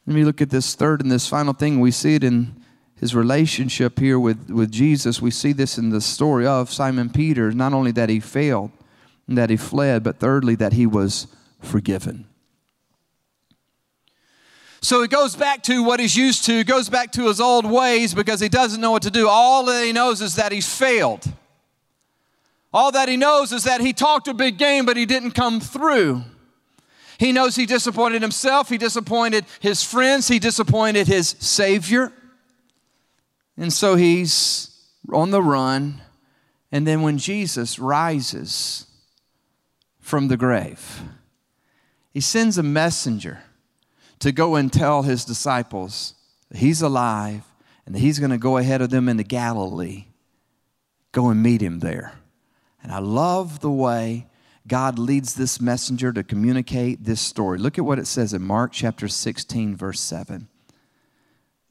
Let 0.06 0.16
me 0.16 0.24
look 0.24 0.42
at 0.42 0.50
this 0.50 0.76
third 0.76 1.02
and 1.02 1.12
this 1.12 1.28
final 1.28 1.54
thing. 1.54 1.80
We 1.80 1.92
see 1.92 2.16
it 2.16 2.24
in 2.24 2.56
his 2.96 3.14
relationship 3.16 4.00
here 4.00 4.20
with, 4.20 4.50
with 4.50 4.72
Jesus. 4.72 5.22
We 5.22 5.32
see 5.32 5.54
this 5.54 5.78
in 5.78 5.90
the 5.90 6.02
story 6.02 6.46
of 6.46 6.72
Simon 6.72 7.10
Peter. 7.10 7.52
Not 7.52 7.74
only 7.74 7.92
that 7.92 8.10
he 8.10 8.20
failed 8.20 8.72
and 9.28 9.38
that 9.38 9.50
he 9.50 9.58
fled, 9.58 10.04
but 10.04 10.20
thirdly, 10.20 10.56
that 10.56 10.74
he 10.74 10.86
was 10.86 11.28
forgiven. 11.62 12.28
So 14.82 15.02
he 15.02 15.08
goes 15.08 15.36
back 15.36 15.64
to 15.64 15.84
what 15.84 16.00
he's 16.00 16.16
used 16.16 16.46
to, 16.46 16.64
goes 16.64 16.90
back 16.90 17.12
to 17.14 17.28
his 17.28 17.42
old 17.42 17.66
ways 17.66 18.14
because 18.14 18.40
he 18.40 18.50
doesn't 18.50 18.80
know 18.80 18.92
what 18.92 19.04
to 19.04 19.12
do. 19.12 19.28
All 19.28 19.66
that 19.66 19.84
he 19.84 19.92
knows 19.92 20.22
is 20.22 20.36
that 20.36 20.52
he's 20.52 20.72
failed. 20.72 21.26
All 22.74 22.92
that 22.92 23.10
he 23.10 23.18
knows 23.18 23.52
is 23.52 23.64
that 23.64 23.82
he 23.82 23.94
talked 23.94 24.28
a 24.28 24.34
big 24.34 24.58
game, 24.58 24.86
but 24.86 24.98
he 24.98 25.06
didn't 25.06 25.32
come 25.32 25.60
through. 25.60 26.24
He 27.18 27.32
knows 27.32 27.56
he 27.56 27.66
disappointed 27.66 28.22
himself, 28.22 28.70
he 28.70 28.78
disappointed 28.78 29.46
his 29.60 29.84
friends, 29.84 30.28
he 30.28 30.38
disappointed 30.38 31.08
his 31.08 31.30
Savior. 31.40 32.14
And 33.58 33.74
so 33.74 33.96
he's 33.96 34.70
on 35.12 35.32
the 35.32 35.42
run. 35.42 36.02
And 36.72 36.86
then 36.86 37.02
when 37.02 37.18
Jesus 37.18 37.80
rises 37.80 38.86
from 40.00 40.28
the 40.28 40.38
grave, 40.38 41.02
he 42.14 42.22
sends 42.22 42.58
a 42.58 42.64
messenger 42.64 43.42
to 44.20 44.32
go 44.32 44.56
and 44.56 44.72
tell 44.72 45.04
his 45.04 45.26
disciples 45.26 46.14
he's 46.54 46.82
alive 46.82 47.44
and 47.86 47.96
he's 47.98 48.20
going 48.20 48.32
to 48.32 48.38
go 48.38 48.58
ahead 48.58 48.82
of 48.82 48.90
them 48.90 49.08
into 49.10 49.24
Galilee. 49.24 50.06
Go 51.12 51.30
and 51.30 51.42
meet 51.42 51.62
him 51.62 51.80
there. 51.80 52.14
And 52.84 52.92
I 52.92 53.00
love 53.00 53.62
the 53.62 53.72
way 53.72 54.28
God 54.68 55.00
leads 55.00 55.36
this 55.36 55.62
messenger 55.62 56.12
to 56.12 56.24
communicate 56.24 57.06
this 57.06 57.22
story. 57.22 57.58
Look 57.58 57.78
at 57.78 57.86
what 57.86 58.00
it 58.00 58.08
says 58.08 58.34
in 58.34 58.42
Mark 58.42 58.74
chapter 58.74 59.08
16, 59.08 59.76
verse 59.76 60.00
7. 60.02 60.48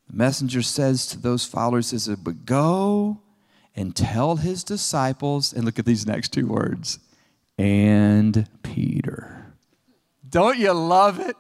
The 0.09 0.17
messenger 0.17 0.63
says 0.63 1.07
to 1.09 1.19
those 1.19 1.45
followers, 1.45 1.89
says, 1.89 2.09
But 2.09 2.47
go 2.47 3.21
and 3.75 3.95
tell 3.95 4.37
his 4.37 4.65
disciples, 4.65 5.53
and 5.53 5.65
look 5.65 5.79
at 5.79 5.85
these 5.85 6.07
next 6.07 6.33
two 6.33 6.47
words, 6.47 6.99
and 7.59 8.49
Peter. 8.63 9.53
Don't 10.29 10.59
you 10.59 10.73
love 10.73 11.21
it? 11.21 11.37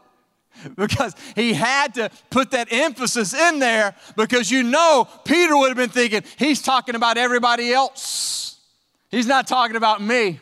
because 0.77 1.14
he 1.35 1.53
had 1.53 1.95
to 1.95 2.11
put 2.31 2.51
that 2.53 2.69
emphasis 2.73 3.35
in 3.35 3.59
there 3.59 3.95
because 4.16 4.51
you 4.51 4.62
know 4.62 5.09
Peter 5.25 5.57
would 5.57 5.69
have 5.69 5.77
been 5.77 5.90
thinking, 5.90 6.23
he's 6.38 6.62
talking 6.62 6.95
about 6.95 7.19
everybody 7.19 7.73
else. 7.73 8.61
He's 9.11 9.27
not 9.27 9.47
talking 9.47 9.77
about 9.77 10.03
me. 10.03 10.40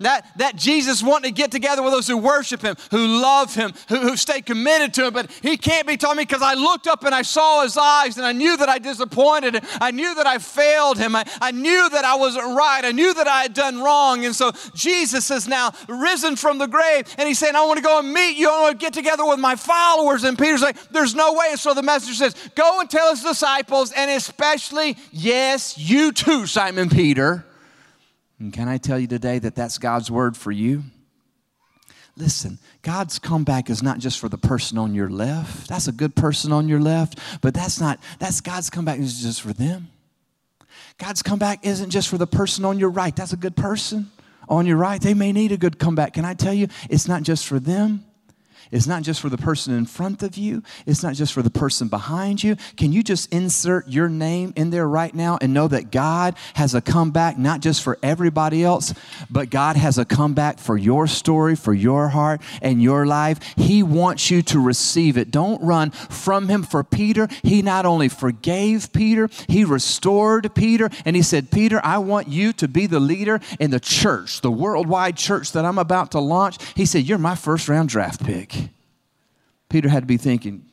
That, 0.00 0.26
that 0.36 0.54
Jesus 0.54 1.02
wanting 1.02 1.34
to 1.34 1.36
get 1.36 1.50
together 1.50 1.82
with 1.82 1.92
those 1.92 2.06
who 2.06 2.16
worship 2.16 2.62
him, 2.62 2.76
who 2.92 3.04
love 3.20 3.52
him, 3.56 3.72
who, 3.88 3.96
who 3.96 4.16
stay 4.16 4.40
committed 4.40 4.94
to 4.94 5.08
him, 5.08 5.12
but 5.12 5.28
he 5.42 5.56
can't 5.56 5.88
be 5.88 5.96
talking 5.96 6.22
because 6.22 6.40
I 6.40 6.54
looked 6.54 6.86
up 6.86 7.02
and 7.04 7.12
I 7.12 7.22
saw 7.22 7.64
his 7.64 7.76
eyes 7.76 8.16
and 8.16 8.24
I 8.24 8.30
knew 8.30 8.56
that 8.58 8.68
I 8.68 8.78
disappointed 8.78 9.56
him. 9.56 9.64
I 9.80 9.90
knew 9.90 10.14
that 10.14 10.24
I 10.24 10.38
failed 10.38 10.98
him. 10.98 11.16
I, 11.16 11.24
I 11.40 11.50
knew 11.50 11.88
that 11.90 12.04
I 12.04 12.14
wasn't 12.14 12.56
right. 12.56 12.84
I 12.84 12.92
knew 12.92 13.12
that 13.12 13.26
I 13.26 13.42
had 13.42 13.54
done 13.54 13.82
wrong. 13.82 14.24
And 14.24 14.36
so 14.36 14.52
Jesus 14.72 15.32
is 15.32 15.48
now 15.48 15.72
risen 15.88 16.36
from 16.36 16.58
the 16.58 16.68
grave 16.68 17.12
and 17.18 17.26
he's 17.26 17.40
saying, 17.40 17.56
I 17.56 17.66
want 17.66 17.78
to 17.78 17.82
go 17.82 17.98
and 17.98 18.12
meet 18.12 18.36
you. 18.36 18.48
I 18.48 18.60
want 18.60 18.78
to 18.78 18.84
get 18.84 18.92
together 18.92 19.26
with 19.26 19.40
my 19.40 19.56
followers. 19.56 20.22
And 20.22 20.38
Peter's 20.38 20.62
like, 20.62 20.76
There's 20.90 21.16
no 21.16 21.32
way. 21.32 21.56
So 21.56 21.74
the 21.74 21.82
messenger 21.82 22.14
says, 22.14 22.36
Go 22.54 22.78
and 22.78 22.88
tell 22.88 23.10
his 23.10 23.24
disciples, 23.24 23.90
and 23.90 24.12
especially, 24.12 24.96
yes, 25.10 25.76
you 25.76 26.12
too, 26.12 26.46
Simon 26.46 26.88
Peter 26.88 27.44
and 28.38 28.52
can 28.52 28.68
I 28.68 28.78
tell 28.78 28.98
you 28.98 29.06
today 29.06 29.38
that 29.38 29.54
that's 29.54 29.78
God's 29.78 30.10
word 30.10 30.36
for 30.36 30.52
you? 30.52 30.84
Listen, 32.16 32.58
God's 32.82 33.18
comeback 33.18 33.70
is 33.70 33.82
not 33.82 33.98
just 33.98 34.18
for 34.18 34.28
the 34.28 34.38
person 34.38 34.76
on 34.76 34.94
your 34.94 35.08
left. 35.08 35.68
That's 35.68 35.86
a 35.86 35.92
good 35.92 36.16
person 36.16 36.50
on 36.50 36.68
your 36.68 36.80
left, 36.80 37.18
but 37.40 37.54
that's 37.54 37.80
not, 37.80 38.00
that's 38.18 38.40
God's 38.40 38.70
comeback 38.70 38.98
is 38.98 39.22
just 39.22 39.40
for 39.40 39.52
them. 39.52 39.88
God's 40.98 41.22
comeback 41.22 41.64
isn't 41.64 41.90
just 41.90 42.08
for 42.08 42.18
the 42.18 42.26
person 42.26 42.64
on 42.64 42.78
your 42.78 42.90
right. 42.90 43.14
That's 43.14 43.32
a 43.32 43.36
good 43.36 43.56
person 43.56 44.10
on 44.48 44.66
your 44.66 44.76
right. 44.76 45.00
They 45.00 45.14
may 45.14 45.32
need 45.32 45.52
a 45.52 45.56
good 45.56 45.78
comeback. 45.78 46.14
Can 46.14 46.24
I 46.24 46.34
tell 46.34 46.52
you, 46.52 46.66
it's 46.90 47.06
not 47.06 47.22
just 47.22 47.46
for 47.46 47.60
them, 47.60 48.04
it's 48.70 48.86
not 48.86 49.02
just 49.02 49.20
for 49.20 49.28
the 49.28 49.38
person 49.38 49.74
in 49.74 49.86
front 49.86 50.22
of 50.22 50.36
you, 50.36 50.62
it's 50.86 51.02
not 51.02 51.14
just 51.14 51.32
for 51.32 51.42
the 51.42 51.50
person 51.50 51.88
behind 51.88 52.42
you. 52.42 52.56
Can 52.76 52.92
you 52.92 53.02
just 53.02 53.32
insert 53.32 53.88
your 53.88 54.08
name 54.08 54.52
in 54.56 54.70
there 54.70 54.88
right 54.88 55.14
now 55.14 55.38
and 55.40 55.54
know 55.54 55.68
that 55.68 55.90
God 55.90 56.34
has 56.54 56.74
a 56.74 56.80
comeback, 56.80 57.38
not 57.38 57.60
just 57.60 57.82
for 57.82 57.98
everybody 58.02 58.64
else, 58.64 58.94
but 59.30 59.50
God 59.50 59.76
has 59.76 59.98
a 59.98 60.04
comeback 60.04 60.58
for 60.58 60.76
your 60.76 61.06
story, 61.06 61.56
for 61.56 61.72
your 61.72 62.08
heart, 62.08 62.40
and 62.62 62.82
your 62.82 63.06
life? 63.06 63.40
He 63.56 63.82
wants 63.82 64.30
you 64.30 64.42
to 64.42 64.60
receive 64.60 65.16
it. 65.16 65.30
Don't 65.30 65.62
run 65.62 65.90
from 65.90 66.48
Him 66.48 66.62
for 66.62 66.84
Peter. 66.84 67.28
He 67.42 67.62
not 67.62 67.86
only 67.86 68.08
forgave 68.08 68.92
Peter, 68.92 69.28
He 69.48 69.64
restored 69.64 70.54
Peter, 70.54 70.90
and 71.04 71.16
He 71.16 71.22
said, 71.22 71.50
Peter, 71.50 71.80
I 71.84 71.98
want 71.98 72.28
you 72.28 72.52
to 72.54 72.68
be 72.68 72.86
the 72.86 73.00
leader 73.00 73.40
in 73.58 73.70
the 73.70 73.80
church, 73.80 74.40
the 74.40 74.50
worldwide 74.50 75.16
church 75.16 75.52
that 75.52 75.64
I'm 75.64 75.78
about 75.78 76.12
to 76.12 76.20
launch. 76.20 76.56
He 76.74 76.86
said, 76.86 77.04
You're 77.04 77.18
my 77.18 77.34
first 77.34 77.68
round 77.68 77.88
draft 77.88 78.24
pick. 78.24 78.57
Peter 79.68 79.88
had 79.88 80.02
to 80.02 80.06
be 80.06 80.16
thinking, 80.16 80.64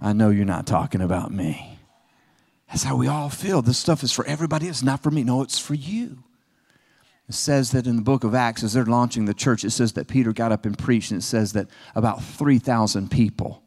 I 0.00 0.12
know 0.12 0.30
you're 0.30 0.44
not 0.44 0.66
talking 0.66 1.00
about 1.00 1.32
me. 1.32 1.78
That's 2.68 2.82
how 2.82 2.96
we 2.96 3.06
all 3.06 3.30
feel. 3.30 3.62
This 3.62 3.78
stuff 3.78 4.02
is 4.02 4.12
for 4.12 4.26
everybody. 4.26 4.66
It's 4.66 4.82
not 4.82 5.02
for 5.02 5.10
me. 5.10 5.22
No, 5.22 5.42
it's 5.42 5.58
for 5.58 5.74
you. 5.74 6.24
It 7.28 7.34
says 7.34 7.72
that 7.72 7.86
in 7.86 7.96
the 7.96 8.02
book 8.02 8.24
of 8.24 8.34
Acts, 8.34 8.62
as 8.62 8.72
they're 8.72 8.84
launching 8.84 9.24
the 9.24 9.34
church, 9.34 9.64
it 9.64 9.70
says 9.70 9.94
that 9.94 10.08
Peter 10.08 10.32
got 10.32 10.52
up 10.52 10.64
and 10.64 10.78
preached, 10.78 11.10
and 11.10 11.20
it 11.20 11.24
says 11.24 11.52
that 11.54 11.68
about 11.94 12.22
3,000 12.22 13.10
people 13.10 13.62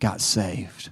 got 0.00 0.20
saved. 0.20 0.90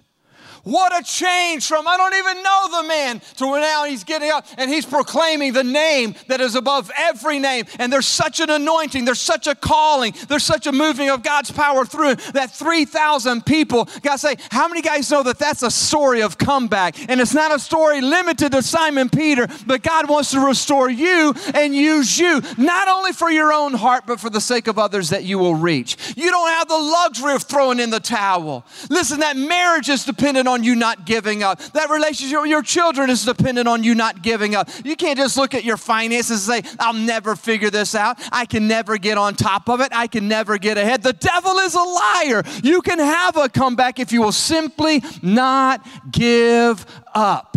What 0.67 0.99
a 0.99 1.05
change 1.05 1.69
from 1.69 1.87
I 1.87 1.97
don't 1.97 2.15
even 2.17 2.43
know 2.43 2.83
the 2.83 2.89
man 2.89 3.21
to 3.37 3.45
now 3.61 3.85
he's 3.85 4.03
getting 4.03 4.33
up 4.33 4.45
and 4.59 4.69
he's 4.69 4.85
proclaiming 4.85 5.53
the 5.53 5.63
name 5.63 6.17
that 6.27 6.41
is 6.41 6.57
above 6.57 6.91
every 6.99 7.39
name. 7.39 7.67
And 7.79 7.93
there's 7.93 8.07
such 8.07 8.41
an 8.41 8.51
anointing, 8.51 9.05
there's 9.05 9.21
such 9.21 9.47
a 9.47 9.55
calling, 9.55 10.13
there's 10.27 10.43
such 10.43 10.67
a 10.67 10.73
moving 10.73 11.09
of 11.09 11.23
God's 11.23 11.53
power 11.53 11.85
through 11.85 12.17
that 12.33 12.51
3,000 12.51 13.47
people. 13.47 13.89
God 14.03 14.17
say, 14.17 14.35
how 14.51 14.67
many 14.67 14.83
guys 14.83 15.09
know 15.09 15.23
that 15.23 15.39
that's 15.39 15.63
a 15.63 15.71
story 15.71 16.21
of 16.21 16.37
comeback? 16.37 16.99
And 17.09 17.21
it's 17.21 17.33
not 17.33 17.55
a 17.55 17.61
story 17.61 18.01
limited 18.01 18.51
to 18.51 18.61
Simon 18.61 19.09
Peter, 19.09 19.47
but 19.67 19.85
God 19.85 20.09
wants 20.09 20.33
to 20.33 20.41
restore 20.41 20.91
you 20.91 21.33
and 21.55 21.77
use 21.77 22.19
you, 22.19 22.43
not 22.59 22.89
only 22.89 23.13
for 23.13 23.31
your 23.31 23.53
own 23.53 23.73
heart, 23.73 24.03
but 24.05 24.19
for 24.19 24.31
the 24.31 24.41
sake 24.41 24.67
of 24.67 24.81
others 24.81 25.11
that 25.11 25.23
you 25.23 25.39
will 25.39 25.55
reach. 25.55 25.97
You 26.17 26.29
don't 26.29 26.49
have 26.49 26.67
the 26.67 26.77
luxury 26.77 27.35
of 27.35 27.45
throwing 27.45 27.79
in 27.79 27.91
the 27.91 28.01
towel. 28.01 28.67
Listen, 28.91 29.21
that 29.21 29.37
marriage 29.37 29.89
is 29.89 30.05
dependent 30.05 30.49
on 30.49 30.56
on 30.57 30.65
you 30.65 30.75
not 30.75 31.05
giving 31.05 31.43
up. 31.43 31.61
That 31.73 31.91
relationship 31.91 32.41
with 32.41 32.51
your 32.51 32.63
children 32.63 33.11
is 33.11 33.25
dependent 33.25 33.69
on 33.69 33.85
you 33.85 33.95
not 33.95 34.23
giving 34.23 34.55
up. 34.55 34.71
You 34.85 34.97
can't 34.97 35.19
just 35.19 35.37
look 35.37 35.55
at 35.55 35.65
your 35.65 35.77
finances 35.77 36.49
and 36.49 36.65
say, 36.65 36.71
I'll 36.81 36.95
never 36.95 37.37
figure 37.37 37.69
this 37.69 37.95
out. 37.95 38.19
I 38.33 38.47
can 38.47 38.67
never 38.67 38.97
get 38.97 39.19
on 39.19 39.35
top 39.35 39.69
of 39.69 39.81
it. 39.81 39.89
I 39.93 40.07
can 40.07 40.29
never 40.29 40.57
get 40.57 40.79
ahead. 40.79 41.03
The 41.03 41.13
devil 41.13 41.59
is 41.59 41.75
a 41.75 41.83
liar. 41.83 42.43
You 42.65 42.81
can 42.81 42.99
have 42.99 43.37
a 43.37 43.51
comeback 43.51 43.99
if 43.99 44.13
you 44.13 44.23
will 44.23 44.33
simply 44.33 45.03
not 45.23 45.87
give 46.11 46.87
up. 47.15 47.55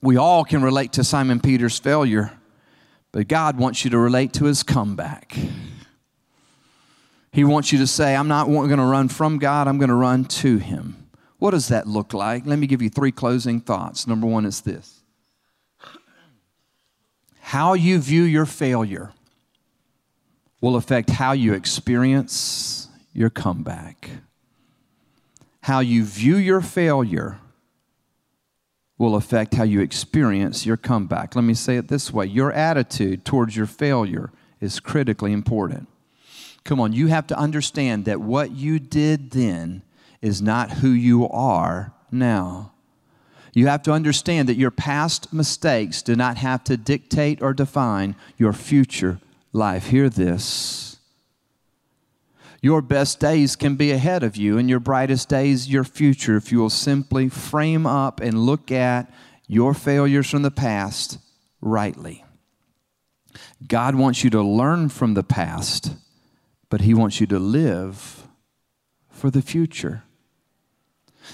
We 0.00 0.16
all 0.16 0.44
can 0.44 0.62
relate 0.62 0.92
to 0.94 1.04
Simon 1.04 1.40
Peter's 1.40 1.78
failure, 1.78 2.32
but 3.10 3.26
God 3.26 3.58
wants 3.58 3.84
you 3.84 3.90
to 3.90 3.98
relate 3.98 4.32
to 4.34 4.44
his 4.44 4.62
comeback. 4.62 5.36
He 7.32 7.44
wants 7.44 7.72
you 7.72 7.78
to 7.78 7.86
say, 7.86 8.14
I'm 8.14 8.28
not 8.28 8.46
going 8.46 8.76
to 8.76 8.84
run 8.84 9.08
from 9.08 9.38
God, 9.38 9.66
I'm 9.66 9.78
going 9.78 9.88
to 9.88 9.94
run 9.96 10.26
to 10.26 10.58
him. 10.58 11.01
What 11.42 11.50
does 11.50 11.66
that 11.70 11.88
look 11.88 12.14
like? 12.14 12.46
Let 12.46 12.60
me 12.60 12.68
give 12.68 12.80
you 12.80 12.88
three 12.88 13.10
closing 13.10 13.60
thoughts. 13.60 14.06
Number 14.06 14.28
one 14.28 14.46
is 14.46 14.60
this 14.60 15.02
how 17.40 17.74
you 17.74 17.98
view 17.98 18.22
your 18.22 18.46
failure 18.46 19.10
will 20.60 20.76
affect 20.76 21.10
how 21.10 21.32
you 21.32 21.52
experience 21.52 22.86
your 23.12 23.28
comeback. 23.28 24.08
How 25.62 25.80
you 25.80 26.04
view 26.04 26.36
your 26.36 26.60
failure 26.60 27.40
will 28.96 29.16
affect 29.16 29.54
how 29.54 29.64
you 29.64 29.80
experience 29.80 30.64
your 30.64 30.76
comeback. 30.76 31.34
Let 31.34 31.42
me 31.42 31.54
say 31.54 31.76
it 31.76 31.88
this 31.88 32.12
way 32.12 32.26
your 32.26 32.52
attitude 32.52 33.24
towards 33.24 33.56
your 33.56 33.66
failure 33.66 34.30
is 34.60 34.78
critically 34.78 35.32
important. 35.32 35.88
Come 36.62 36.78
on, 36.78 36.92
you 36.92 37.08
have 37.08 37.26
to 37.26 37.36
understand 37.36 38.04
that 38.04 38.20
what 38.20 38.52
you 38.52 38.78
did 38.78 39.32
then 39.32 39.82
is 40.22 40.40
not 40.40 40.70
who 40.78 40.88
you 40.88 41.28
are 41.28 41.92
now. 42.10 42.72
You 43.52 43.66
have 43.66 43.82
to 43.82 43.92
understand 43.92 44.48
that 44.48 44.56
your 44.56 44.70
past 44.70 45.32
mistakes 45.32 46.00
do 46.00 46.16
not 46.16 46.38
have 46.38 46.64
to 46.64 46.76
dictate 46.76 47.42
or 47.42 47.52
define 47.52 48.16
your 48.38 48.54
future 48.54 49.20
life. 49.52 49.88
Hear 49.88 50.08
this. 50.08 50.96
Your 52.62 52.80
best 52.80 53.18
days 53.18 53.56
can 53.56 53.74
be 53.74 53.90
ahead 53.90 54.22
of 54.22 54.36
you, 54.36 54.56
and 54.56 54.70
your 54.70 54.78
brightest 54.78 55.28
days, 55.28 55.68
your 55.68 55.82
future, 55.82 56.36
if 56.36 56.52
you 56.52 56.60
will 56.60 56.70
simply 56.70 57.28
frame 57.28 57.86
up 57.86 58.20
and 58.20 58.46
look 58.46 58.70
at 58.70 59.12
your 59.48 59.74
failures 59.74 60.30
from 60.30 60.42
the 60.42 60.50
past 60.50 61.18
rightly. 61.60 62.24
God 63.66 63.96
wants 63.96 64.22
you 64.22 64.30
to 64.30 64.42
learn 64.42 64.88
from 64.88 65.14
the 65.14 65.24
past, 65.24 65.96
but 66.70 66.82
He 66.82 66.94
wants 66.94 67.20
you 67.20 67.26
to 67.26 67.38
live 67.38 68.28
for 69.10 69.30
the 69.30 69.42
future. 69.42 70.04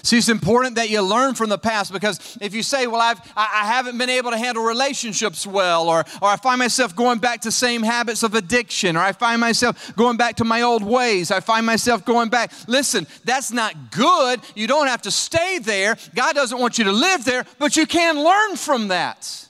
See, 0.03 0.17
it's 0.17 0.29
important 0.29 0.75
that 0.75 0.89
you 0.89 1.01
learn 1.01 1.35
from 1.35 1.49
the 1.49 1.57
past 1.57 1.91
because 1.91 2.37
if 2.41 2.53
you 2.53 2.63
say, 2.63 2.87
Well, 2.87 3.01
I've, 3.01 3.19
I 3.35 3.65
haven't 3.65 3.97
been 3.97 4.09
able 4.09 4.31
to 4.31 4.37
handle 4.37 4.63
relationships 4.63 5.45
well, 5.45 5.89
or, 5.89 6.05
or 6.21 6.29
I 6.29 6.35
find 6.35 6.59
myself 6.59 6.95
going 6.95 7.19
back 7.19 7.41
to 7.41 7.51
same 7.51 7.83
habits 7.83 8.23
of 8.23 8.35
addiction, 8.35 8.95
or 8.95 8.99
I 8.99 9.11
find 9.11 9.41
myself 9.41 9.95
going 9.95 10.17
back 10.17 10.35
to 10.37 10.45
my 10.45 10.61
old 10.61 10.83
ways, 10.83 11.31
I 11.31 11.39
find 11.39 11.65
myself 11.65 12.05
going 12.05 12.29
back. 12.29 12.51
Listen, 12.67 13.07
that's 13.25 13.51
not 13.51 13.91
good. 13.91 14.41
You 14.55 14.67
don't 14.67 14.87
have 14.87 15.01
to 15.03 15.11
stay 15.11 15.59
there. 15.59 15.97
God 16.15 16.35
doesn't 16.35 16.59
want 16.59 16.77
you 16.77 16.85
to 16.85 16.91
live 16.91 17.25
there, 17.25 17.45
but 17.57 17.75
you 17.75 17.85
can 17.85 18.23
learn 18.23 18.55
from 18.55 18.89
that. 18.89 19.48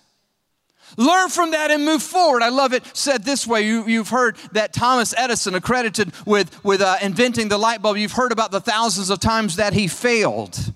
Learn 1.00 1.30
from 1.30 1.52
that 1.52 1.72
and 1.72 1.86
move 1.86 2.04
forward. 2.04 2.44
I 2.44 2.50
love 2.50 2.74
it 2.74 2.84
said 2.92 3.24
this 3.24 3.48
way. 3.48 3.62
You, 3.62 3.84
have 4.00 4.10
heard 4.10 4.36
that 4.52 4.74
Thomas 4.74 5.14
Edison, 5.18 5.56
accredited 5.56 6.12
with, 6.26 6.62
with 6.66 6.82
uh, 6.82 6.98
inventing 7.02 7.48
the 7.48 7.58
light 7.58 7.82
bulb, 7.82 7.96
you've 7.96 8.12
heard 8.12 8.34
about 8.34 8.52
the 8.52 8.60
thousands 8.60 9.10
of 9.10 9.22
times 9.22 9.56
that 9.56 9.72
he 9.72 9.88
failed. 9.88 10.74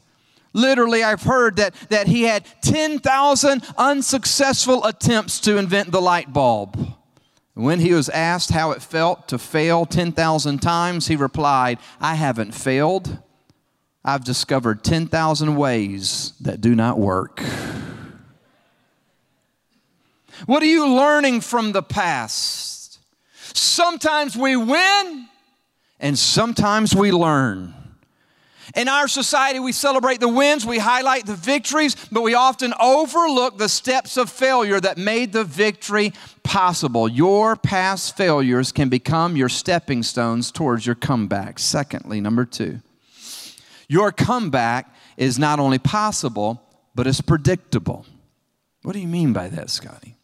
Literally, 0.53 1.03
I've 1.03 1.23
heard 1.23 1.57
that, 1.57 1.75
that 1.89 2.07
he 2.07 2.23
had 2.23 2.45
10,000 2.61 3.63
unsuccessful 3.77 4.85
attempts 4.85 5.41
to 5.41 5.57
invent 5.57 5.91
the 5.91 6.01
light 6.01 6.31
bulb. 6.31 6.79
When 7.53 7.81
he 7.81 7.93
was 7.93 8.07
asked 8.07 8.51
how 8.51 8.71
it 8.71 8.81
felt 8.81 9.27
to 9.27 9.37
fail 9.37 9.85
10,000 9.85 10.61
times, 10.61 11.07
he 11.07 11.17
replied, 11.17 11.79
I 11.99 12.15
haven't 12.15 12.53
failed. 12.53 13.17
I've 14.05 14.23
discovered 14.23 14.85
10,000 14.85 15.57
ways 15.57 16.31
that 16.39 16.61
do 16.61 16.75
not 16.75 16.97
work. 16.97 17.43
What 20.45 20.63
are 20.63 20.67
you 20.67 20.95
learning 20.95 21.41
from 21.41 21.71
the 21.71 21.83
past? 21.83 22.99
Sometimes 23.53 24.35
we 24.35 24.55
win 24.55 25.27
and 25.99 26.17
sometimes 26.17 26.95
we 26.95 27.11
learn. 27.11 27.73
In 28.75 28.87
our 28.87 29.07
society, 29.07 29.59
we 29.59 29.71
celebrate 29.71 30.19
the 30.19 30.27
wins, 30.27 30.65
we 30.65 30.79
highlight 30.79 31.25
the 31.25 31.35
victories, 31.35 31.95
but 32.11 32.21
we 32.21 32.33
often 32.33 32.73
overlook 32.79 33.57
the 33.57 33.69
steps 33.69 34.17
of 34.17 34.29
failure 34.29 34.79
that 34.79 34.97
made 34.97 35.31
the 35.31 35.43
victory 35.43 36.13
possible. 36.43 37.07
Your 37.07 37.55
past 37.55 38.17
failures 38.17 38.71
can 38.71 38.89
become 38.89 39.35
your 39.35 39.49
stepping 39.49 40.01
stones 40.01 40.49
towards 40.49 40.85
your 40.85 40.95
comeback. 40.95 41.59
Secondly, 41.59 42.19
number 42.19 42.45
two, 42.45 42.79
your 43.87 44.11
comeback 44.11 44.93
is 45.17 45.37
not 45.37 45.59
only 45.59 45.77
possible, 45.77 46.61
but 46.95 47.05
it's 47.05 47.21
predictable. 47.21 48.05
What 48.81 48.93
do 48.93 48.99
you 48.99 49.07
mean 49.07 49.33
by 49.33 49.49
that, 49.49 49.69
Scotty? 49.69 50.15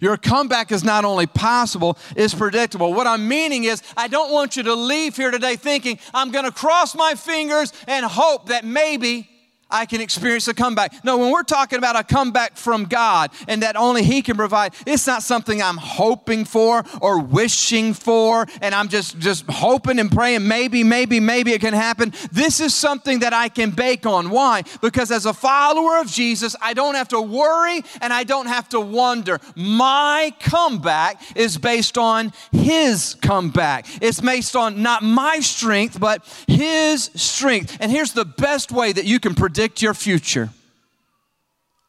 Your 0.00 0.16
comeback 0.16 0.72
is 0.72 0.84
not 0.84 1.04
only 1.04 1.26
possible, 1.26 1.98
it's 2.16 2.34
predictable. 2.34 2.92
What 2.94 3.06
I'm 3.06 3.28
meaning 3.28 3.64
is, 3.64 3.82
I 3.96 4.08
don't 4.08 4.32
want 4.32 4.56
you 4.56 4.62
to 4.64 4.74
leave 4.74 5.16
here 5.16 5.30
today 5.30 5.56
thinking, 5.56 5.98
I'm 6.12 6.30
going 6.30 6.44
to 6.44 6.52
cross 6.52 6.94
my 6.94 7.14
fingers 7.14 7.72
and 7.86 8.04
hope 8.04 8.48
that 8.48 8.64
maybe 8.64 9.28
I 9.74 9.86
can 9.86 10.00
experience 10.00 10.46
a 10.46 10.54
comeback. 10.54 11.04
No, 11.04 11.18
when 11.18 11.32
we're 11.32 11.42
talking 11.42 11.78
about 11.78 11.96
a 11.96 12.04
comeback 12.04 12.56
from 12.56 12.84
God 12.84 13.32
and 13.48 13.62
that 13.64 13.74
only 13.74 14.04
He 14.04 14.22
can 14.22 14.36
provide, 14.36 14.72
it's 14.86 15.04
not 15.04 15.24
something 15.24 15.60
I'm 15.60 15.78
hoping 15.78 16.44
for 16.44 16.84
or 17.00 17.20
wishing 17.20 17.92
for, 17.92 18.46
and 18.62 18.72
I'm 18.72 18.88
just, 18.88 19.18
just 19.18 19.44
hoping 19.48 19.98
and 19.98 20.12
praying 20.12 20.46
maybe, 20.46 20.84
maybe, 20.84 21.18
maybe 21.18 21.52
it 21.52 21.60
can 21.60 21.74
happen. 21.74 22.12
This 22.30 22.60
is 22.60 22.72
something 22.72 23.18
that 23.18 23.32
I 23.32 23.48
can 23.48 23.70
bake 23.70 24.06
on. 24.06 24.30
Why? 24.30 24.62
Because 24.80 25.10
as 25.10 25.26
a 25.26 25.34
follower 25.34 25.98
of 25.98 26.06
Jesus, 26.06 26.54
I 26.62 26.72
don't 26.72 26.94
have 26.94 27.08
to 27.08 27.20
worry 27.20 27.82
and 28.00 28.12
I 28.12 28.22
don't 28.22 28.46
have 28.46 28.68
to 28.68 28.80
wonder. 28.80 29.40
My 29.56 30.32
comeback 30.38 31.20
is 31.34 31.58
based 31.58 31.98
on 31.98 32.32
His 32.52 33.16
comeback. 33.16 33.86
It's 34.00 34.20
based 34.20 34.54
on 34.54 34.82
not 34.82 35.02
my 35.02 35.40
strength, 35.40 35.98
but 35.98 36.24
His 36.46 37.10
strength. 37.16 37.76
And 37.80 37.90
here's 37.90 38.12
the 38.12 38.24
best 38.24 38.70
way 38.70 38.92
that 38.92 39.04
you 39.04 39.18
can 39.18 39.34
predict 39.34 39.63
predict 39.64 39.80
your 39.80 39.94
future, 39.94 40.50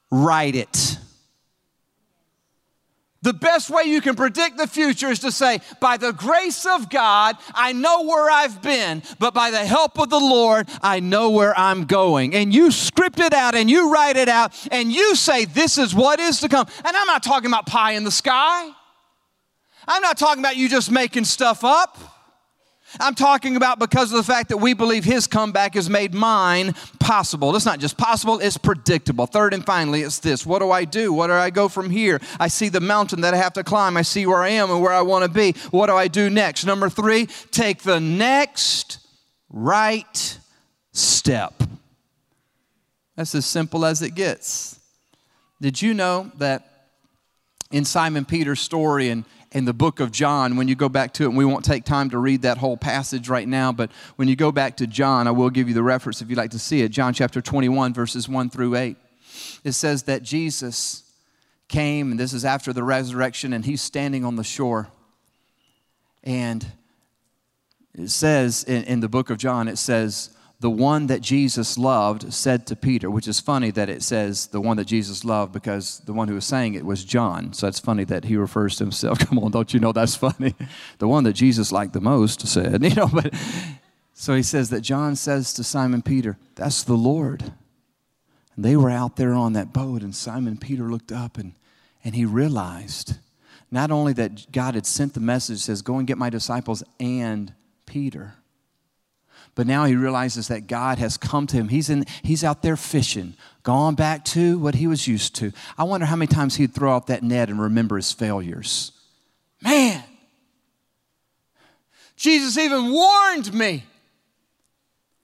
write 0.09 0.55
it. 0.55 0.97
The 3.21 3.33
best 3.33 3.69
way 3.69 3.83
you 3.83 3.99
can 3.99 4.15
predict 4.15 4.55
the 4.55 4.67
future 4.67 5.09
is 5.09 5.19
to 5.19 5.31
say, 5.31 5.59
by 5.81 5.97
the 5.97 6.13
grace 6.13 6.65
of 6.65 6.89
God, 6.89 7.35
I 7.53 7.73
know 7.73 8.03
where 8.03 8.31
I've 8.31 8.61
been, 8.61 9.03
but 9.19 9.33
by 9.33 9.51
the 9.51 9.65
help 9.65 9.99
of 9.99 10.09
the 10.09 10.19
Lord, 10.19 10.69
I 10.81 11.01
know 11.01 11.31
where 11.31 11.57
I'm 11.57 11.83
going. 11.83 12.33
And 12.33 12.53
you 12.53 12.71
script 12.71 13.19
it 13.19 13.33
out 13.33 13.55
and 13.55 13.69
you 13.69 13.91
write 13.91 14.15
it 14.15 14.29
out 14.29 14.53
and 14.71 14.89
you 14.89 15.13
say, 15.15 15.43
this 15.43 15.77
is 15.77 15.93
what 15.93 16.21
is 16.21 16.39
to 16.41 16.47
come. 16.47 16.67
And 16.85 16.95
I'm 16.95 17.07
not 17.07 17.23
talking 17.23 17.49
about 17.49 17.65
pie 17.65 17.91
in 17.93 18.05
the 18.05 18.11
sky. 18.11 18.71
I'm 19.85 20.01
not 20.01 20.17
talking 20.17 20.41
about 20.41 20.55
you 20.55 20.69
just 20.69 20.91
making 20.91 21.25
stuff 21.25 21.65
up. 21.65 21.97
I'm 22.99 23.15
talking 23.15 23.55
about 23.55 23.79
because 23.79 24.11
of 24.11 24.17
the 24.17 24.23
fact 24.23 24.49
that 24.49 24.57
we 24.57 24.73
believe 24.73 25.03
his 25.03 25.27
comeback 25.27 25.75
has 25.75 25.89
made 25.89 26.13
mine 26.13 26.73
possible. 26.99 27.55
It's 27.55 27.65
not 27.65 27.79
just 27.79 27.97
possible, 27.97 28.39
it's 28.39 28.57
predictable. 28.57 29.25
Third 29.25 29.53
and 29.53 29.65
finally, 29.65 30.01
it's 30.01 30.19
this 30.19 30.45
what 30.45 30.59
do 30.59 30.71
I 30.71 30.85
do? 30.85 31.13
What 31.13 31.27
do 31.27 31.33
I 31.33 31.49
go 31.49 31.67
from 31.67 31.89
here? 31.89 32.19
I 32.39 32.47
see 32.47 32.69
the 32.69 32.79
mountain 32.79 33.21
that 33.21 33.33
I 33.33 33.37
have 33.37 33.53
to 33.53 33.63
climb, 33.63 33.97
I 33.97 34.01
see 34.01 34.25
where 34.25 34.41
I 34.41 34.49
am 34.49 34.71
and 34.71 34.81
where 34.81 34.93
I 34.93 35.01
want 35.01 35.23
to 35.23 35.29
be. 35.29 35.53
What 35.71 35.87
do 35.87 35.95
I 35.95 36.07
do 36.07 36.29
next? 36.29 36.65
Number 36.65 36.89
three, 36.89 37.27
take 37.51 37.83
the 37.83 37.99
next 37.99 38.99
right 39.49 40.39
step. 40.91 41.63
That's 43.15 43.35
as 43.35 43.45
simple 43.45 43.85
as 43.85 44.01
it 44.01 44.15
gets. 44.15 44.79
Did 45.61 45.81
you 45.81 45.93
know 45.93 46.31
that 46.37 46.89
in 47.71 47.85
Simon 47.85 48.25
Peter's 48.25 48.59
story 48.59 49.09
and 49.09 49.25
in 49.55 49.63
the 49.63 49.73
book 49.73 50.01
of 50.01 50.11
John, 50.11 50.57
when 50.57 50.67
you 50.67 50.75
go 50.75 50.89
back 50.89 51.13
to 51.13 51.23
it, 51.23 51.27
and 51.27 51.37
we 51.37 51.45
won't 51.45 51.63
take 51.63 51.85
time 51.85 52.09
to 52.09 52.17
read 52.17 52.41
that 52.41 52.57
whole 52.57 52.75
passage 52.75 53.29
right 53.29 53.47
now, 53.47 53.71
but 53.71 53.89
when 54.17 54.27
you 54.27 54.35
go 54.35 54.51
back 54.51 54.75
to 54.77 54.85
John, 54.85 55.29
I 55.29 55.31
will 55.31 55.49
give 55.49 55.69
you 55.69 55.73
the 55.73 55.81
reference 55.81 56.21
if 56.21 56.29
you'd 56.29 56.37
like 56.37 56.51
to 56.51 56.59
see 56.59 56.81
it. 56.81 56.89
John 56.89 57.13
chapter 57.13 57.41
21, 57.41 57.93
verses 57.93 58.27
1 58.27 58.49
through 58.49 58.75
8. 58.75 58.97
It 59.63 59.71
says 59.71 60.03
that 60.03 60.23
Jesus 60.23 61.09
came, 61.69 62.11
and 62.11 62.19
this 62.19 62.33
is 62.33 62.43
after 62.43 62.73
the 62.73 62.83
resurrection, 62.83 63.53
and 63.53 63.63
he's 63.63 63.81
standing 63.81 64.25
on 64.25 64.35
the 64.35 64.43
shore. 64.43 64.89
And 66.21 66.67
it 67.97 68.09
says 68.09 68.65
in, 68.65 68.83
in 68.83 68.99
the 68.99 69.07
book 69.07 69.29
of 69.29 69.37
John, 69.37 69.69
it 69.69 69.77
says, 69.77 70.34
the 70.59 70.69
one 70.69 71.07
that 71.07 71.21
Jesus 71.21 71.77
loved 71.77 72.33
said 72.33 72.65
to 72.67 72.75
Peter, 72.75 73.09
which 73.09 73.27
is 73.27 73.39
funny 73.39 73.71
that 73.71 73.89
it 73.89 74.01
says 74.01 74.47
the 74.47 74.61
one 74.61 74.77
that 74.77 74.85
Jesus 74.85 75.25
loved 75.25 75.51
because 75.51 75.99
the 76.05 76.13
one 76.13 76.27
who 76.27 76.35
was 76.35 76.45
saying 76.45 76.75
it 76.75 76.85
was 76.85 77.03
John. 77.03 77.51
So 77.53 77.67
it's 77.67 77.79
funny 77.79 78.05
that 78.05 78.25
he 78.25 78.37
refers 78.37 78.77
to 78.77 78.85
himself. 78.85 79.19
Come 79.27 79.39
on, 79.39 79.51
don't 79.51 79.73
you 79.73 79.79
know 79.79 79.91
that's 79.91 80.15
funny? 80.15 80.55
The 80.99 81.07
one 81.07 81.25
that 81.25 81.33
Jesus 81.33 81.71
liked 81.71 81.93
the 81.93 82.01
most 82.01 82.47
said, 82.47 82.83
you 82.89 82.95
know, 82.95 83.09
but 83.11 83.33
so 84.13 84.33
he 84.33 84.43
says 84.43 84.69
that 84.69 84.81
John 84.81 85.15
says 85.17 85.53
to 85.53 85.63
Simon 85.63 86.01
Peter, 86.01 86.37
That's 86.55 86.83
the 86.83 86.95
Lord. 86.95 87.51
And 88.55 88.63
they 88.63 88.77
were 88.77 88.89
out 88.89 89.17
there 89.17 89.33
on 89.33 89.53
that 89.53 89.73
boat, 89.73 90.01
and 90.01 90.15
Simon 90.15 90.55
Peter 90.55 90.83
looked 90.83 91.11
up 91.11 91.37
and, 91.37 91.53
and 92.05 92.15
he 92.15 92.23
realized 92.23 93.17
not 93.69 93.91
only 93.91 94.13
that 94.13 94.49
God 94.53 94.75
had 94.75 94.85
sent 94.85 95.13
the 95.13 95.19
message, 95.19 95.59
says, 95.59 95.81
Go 95.81 95.97
and 95.97 96.07
get 96.07 96.17
my 96.17 96.29
disciples 96.29 96.81
and 96.97 97.53
Peter 97.85 98.35
but 99.55 99.65
now 99.65 99.85
he 99.85 99.95
realizes 99.95 100.49
that 100.49 100.67
God 100.67 100.99
has 100.99 101.17
come 101.17 101.47
to 101.47 101.55
him. 101.55 101.69
He's, 101.69 101.89
in, 101.89 102.05
he's 102.21 102.43
out 102.43 102.61
there 102.61 102.75
fishing, 102.75 103.35
gone 103.63 103.95
back 103.95 104.25
to 104.25 104.59
what 104.59 104.75
he 104.75 104.85
was 104.85 105.07
used 105.07 105.35
to. 105.35 105.53
I 105.77 105.85
wonder 105.85 106.05
how 106.05 106.17
many 106.17 106.27
times 106.27 106.57
he'd 106.57 106.73
throw 106.73 106.93
out 106.93 107.07
that 107.07 107.23
net 107.23 107.49
and 107.49 107.59
remember 107.59 107.95
his 107.95 108.11
failures. 108.11 108.91
Man, 109.61 110.03
Jesus 112.17 112.57
even 112.57 112.91
warned 112.91 113.53
me. 113.53 113.83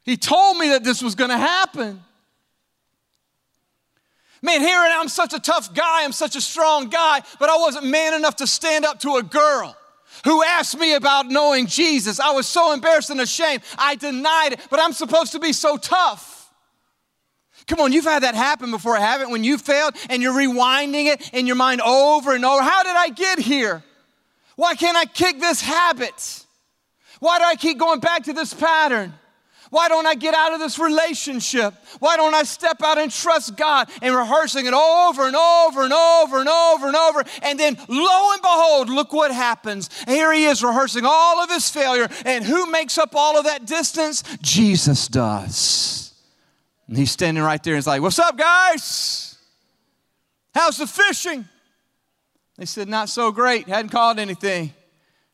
He 0.03 0.17
told 0.17 0.57
me 0.57 0.69
that 0.69 0.83
this 0.83 1.03
was 1.03 1.13
going 1.13 1.29
to 1.29 1.37
happen. 1.37 2.01
Man, 4.41 4.61
here 4.61 4.79
I'm 4.79 5.09
such 5.09 5.33
a 5.33 5.39
tough 5.39 5.73
guy, 5.73 6.03
I'm 6.03 6.13
such 6.13 6.35
a 6.35 6.41
strong 6.41 6.89
guy, 6.89 7.21
but 7.37 7.49
I 7.49 7.57
wasn't 7.57 7.85
man 7.85 8.13
enough 8.13 8.37
to 8.37 8.47
stand 8.47 8.85
up 8.85 8.99
to 9.01 9.17
a 9.17 9.23
girl 9.23 9.75
who 10.25 10.43
asked 10.43 10.77
me 10.77 10.93
about 10.93 11.27
knowing 11.27 11.67
Jesus. 11.67 12.19
I 12.19 12.31
was 12.31 12.47
so 12.47 12.73
embarrassed 12.73 13.09
and 13.09 13.21
ashamed. 13.21 13.63
I 13.77 13.95
denied 13.95 14.53
it, 14.53 14.59
but 14.69 14.79
I'm 14.79 14.93
supposed 14.93 15.31
to 15.33 15.39
be 15.39 15.53
so 15.53 15.77
tough. 15.77 16.51
Come 17.67 17.79
on, 17.79 17.93
you've 17.93 18.05
had 18.05 18.23
that 18.23 18.35
happen 18.35 18.71
before, 18.71 18.95
haven't? 18.97 19.29
When 19.29 19.43
you 19.43 19.57
failed 19.57 19.95
and 20.09 20.21
you're 20.21 20.33
rewinding 20.33 21.05
it 21.05 21.33
in 21.33 21.47
your 21.47 21.55
mind 21.55 21.81
over 21.81 22.33
and 22.33 22.43
over. 22.43 22.61
How 22.61 22.83
did 22.83 22.95
I 22.95 23.09
get 23.09 23.39
here? 23.39 23.83
Why 24.55 24.75
can't 24.75 24.97
I 24.97 25.05
kick 25.05 25.39
this 25.39 25.61
habit? 25.61 26.45
Why 27.19 27.37
do 27.37 27.45
I 27.45 27.55
keep 27.55 27.77
going 27.77 27.99
back 27.99 28.23
to 28.23 28.33
this 28.33 28.53
pattern? 28.53 29.13
Why 29.71 29.87
don't 29.87 30.05
I 30.05 30.15
get 30.15 30.33
out 30.33 30.53
of 30.53 30.59
this 30.59 30.77
relationship? 30.77 31.73
Why 31.99 32.17
don't 32.17 32.33
I 32.33 32.43
step 32.43 32.83
out 32.83 32.97
and 32.97 33.09
trust 33.09 33.55
God 33.55 33.89
and 34.01 34.13
rehearsing 34.13 34.65
it 34.65 34.73
over 34.73 35.25
and 35.25 35.35
over 35.35 35.83
and 35.83 35.93
over 35.93 36.39
and 36.39 36.49
over 36.49 36.87
and 36.87 36.95
over? 36.95 37.23
And 37.41 37.57
then 37.57 37.77
lo 37.87 38.33
and 38.33 38.41
behold, 38.41 38.89
look 38.89 39.13
what 39.13 39.31
happens. 39.31 39.89
Here 40.05 40.31
he 40.33 40.43
is 40.43 40.61
rehearsing 40.61 41.05
all 41.05 41.39
of 41.39 41.49
his 41.49 41.69
failure. 41.69 42.09
And 42.25 42.43
who 42.43 42.69
makes 42.69 42.97
up 42.97 43.15
all 43.15 43.37
of 43.37 43.45
that 43.45 43.65
distance? 43.65 44.23
Jesus 44.41 45.07
does. 45.07 46.13
And 46.89 46.97
he's 46.97 47.11
standing 47.11 47.41
right 47.41 47.63
there 47.63 47.73
and 47.73 47.77
he's 47.77 47.87
like, 47.87 48.01
What's 48.01 48.19
up, 48.19 48.37
guys? 48.37 49.37
How's 50.53 50.75
the 50.75 50.87
fishing? 50.87 51.45
They 52.57 52.65
said, 52.65 52.89
Not 52.89 53.07
so 53.07 53.31
great. 53.31 53.69
Hadn't 53.69 53.91
caught 53.91 54.19
anything. 54.19 54.73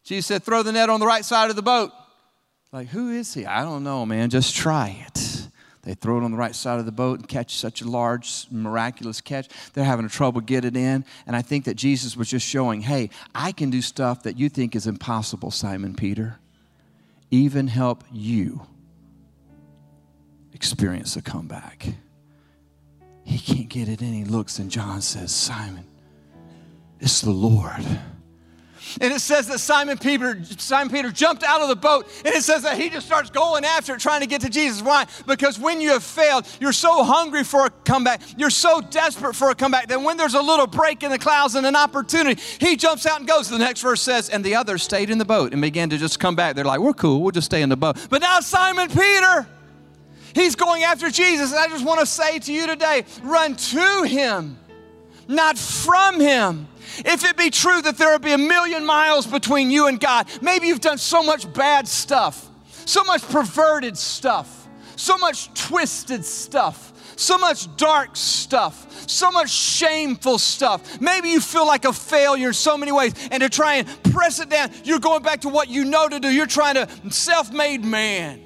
Jesus 0.03 0.27
said, 0.27 0.43
Throw 0.43 0.61
the 0.61 0.73
net 0.73 0.91
on 0.91 0.99
the 0.99 1.07
right 1.07 1.25
side 1.25 1.49
of 1.49 1.55
the 1.55 1.63
boat. 1.63 1.91
Like, 2.73 2.89
who 2.89 3.11
is 3.11 3.33
he? 3.33 3.45
I 3.45 3.63
don't 3.63 3.83
know, 3.83 4.05
man. 4.05 4.29
Just 4.29 4.55
try 4.55 5.05
it. 5.07 5.47
They 5.83 5.93
throw 5.93 6.17
it 6.17 6.23
on 6.23 6.31
the 6.31 6.37
right 6.37 6.53
side 6.53 6.79
of 6.79 6.85
the 6.85 6.91
boat 6.91 7.19
and 7.19 7.27
catch 7.29 7.55
such 7.55 7.81
a 7.81 7.89
large, 7.89 8.45
miraculous 8.51 9.21
catch. 9.21 9.47
They're 9.73 9.85
having 9.85 10.09
trouble 10.09 10.41
get 10.41 10.65
it 10.65 10.75
in. 10.75 11.05
And 11.25 11.33
I 11.33 11.41
think 11.41 11.63
that 11.63 11.75
Jesus 11.75 12.17
was 12.17 12.29
just 12.29 12.45
showing, 12.45 12.81
hey, 12.81 13.09
I 13.33 13.53
can 13.53 13.69
do 13.69 13.81
stuff 13.81 14.23
that 14.23 14.37
you 14.37 14.49
think 14.49 14.75
is 14.75 14.85
impossible, 14.85 15.49
Simon 15.49 15.95
Peter. 15.95 16.39
Even 17.31 17.67
help 17.67 18.03
you 18.11 18.67
experience 20.51 21.15
a 21.15 21.21
comeback. 21.21 21.87
He 23.23 23.39
can't 23.39 23.69
get 23.69 23.87
it 23.87 24.01
in. 24.01 24.13
He 24.13 24.25
looks, 24.25 24.59
and 24.59 24.69
John 24.69 25.01
says, 25.01 25.33
Simon, 25.33 25.85
it's 26.99 27.21
the 27.21 27.31
Lord. 27.31 27.85
And 29.01 29.13
it 29.13 29.19
says 29.19 29.47
that 29.47 29.59
Simon 29.59 29.97
Peter, 29.97 30.39
Simon 30.57 30.91
Peter 30.91 31.11
jumped 31.11 31.43
out 31.43 31.61
of 31.61 31.69
the 31.69 31.75
boat, 31.75 32.07
and 32.25 32.33
it 32.33 32.43
says 32.43 32.63
that 32.63 32.77
he 32.77 32.89
just 32.89 33.05
starts 33.05 33.29
going 33.29 33.65
after 33.65 33.95
it, 33.95 33.99
trying 33.99 34.21
to 34.21 34.27
get 34.27 34.41
to 34.41 34.49
Jesus. 34.49 34.81
Why? 34.81 35.05
Because 35.25 35.59
when 35.59 35.81
you 35.81 35.89
have 35.89 36.03
failed, 36.03 36.47
you're 36.59 36.73
so 36.73 37.03
hungry 37.03 37.43
for 37.43 37.65
a 37.65 37.69
comeback, 37.69 38.21
you're 38.37 38.49
so 38.49 38.81
desperate 38.81 39.35
for 39.35 39.49
a 39.49 39.55
comeback 39.55 39.87
that 39.87 40.01
when 40.01 40.17
there's 40.17 40.33
a 40.33 40.41
little 40.41 40.67
break 40.67 41.03
in 41.03 41.11
the 41.11 41.19
clouds 41.19 41.55
and 41.55 41.65
an 41.65 41.75
opportunity, 41.75 42.41
he 42.59 42.75
jumps 42.75 43.05
out 43.05 43.19
and 43.19 43.27
goes. 43.27 43.49
The 43.49 43.57
next 43.57 43.81
verse 43.81 44.01
says, 44.01 44.29
and 44.29 44.43
the 44.43 44.55
others 44.55 44.83
stayed 44.83 45.09
in 45.09 45.17
the 45.17 45.25
boat 45.25 45.53
and 45.53 45.61
began 45.61 45.89
to 45.89 45.97
just 45.97 46.19
come 46.19 46.35
back. 46.35 46.55
They're 46.55 46.65
like, 46.65 46.79
we're 46.79 46.93
cool, 46.93 47.21
we'll 47.21 47.31
just 47.31 47.45
stay 47.45 47.61
in 47.61 47.69
the 47.69 47.77
boat. 47.77 47.97
But 48.09 48.21
now 48.21 48.39
Simon 48.39 48.89
Peter, 48.89 49.47
he's 50.33 50.55
going 50.55 50.83
after 50.83 51.09
Jesus. 51.09 51.51
And 51.51 51.59
I 51.59 51.67
just 51.67 51.85
want 51.85 51.99
to 51.99 52.05
say 52.05 52.39
to 52.39 52.53
you 52.53 52.67
today, 52.67 53.05
run 53.23 53.55
to 53.55 54.03
him, 54.03 54.57
not 55.27 55.57
from 55.57 56.19
him. 56.19 56.67
If 56.99 57.23
it 57.23 57.37
be 57.37 57.49
true 57.49 57.81
that 57.81 57.97
there 57.97 58.11
will 58.11 58.19
be 58.19 58.33
a 58.33 58.37
million 58.37 58.85
miles 58.85 59.27
between 59.27 59.71
you 59.71 59.87
and 59.87 59.99
God, 59.99 60.27
maybe 60.41 60.67
you've 60.67 60.81
done 60.81 60.97
so 60.97 61.21
much 61.23 61.51
bad 61.53 61.87
stuff, 61.87 62.49
so 62.85 63.03
much 63.03 63.21
perverted 63.23 63.97
stuff, 63.97 64.67
so 64.95 65.17
much 65.17 65.53
twisted 65.53 66.25
stuff, 66.25 66.93
so 67.17 67.37
much 67.37 67.75
dark 67.77 68.15
stuff, 68.15 69.09
so 69.09 69.31
much 69.31 69.49
shameful 69.49 70.39
stuff. 70.39 70.99
Maybe 71.01 71.29
you 71.29 71.39
feel 71.39 71.65
like 71.65 71.85
a 71.85 71.93
failure 71.93 72.49
in 72.49 72.53
so 72.53 72.77
many 72.77 72.91
ways, 72.91 73.13
and 73.31 73.41
to 73.41 73.49
try 73.49 73.75
and 73.75 74.03
press 74.11 74.39
it 74.39 74.49
down, 74.49 74.71
you're 74.83 74.99
going 74.99 75.23
back 75.23 75.41
to 75.41 75.49
what 75.49 75.69
you 75.69 75.85
know 75.85 76.07
to 76.07 76.19
do. 76.19 76.29
You're 76.29 76.45
trying 76.45 76.75
to 76.75 76.87
self 77.09 77.51
made 77.51 77.83
man. 77.83 78.43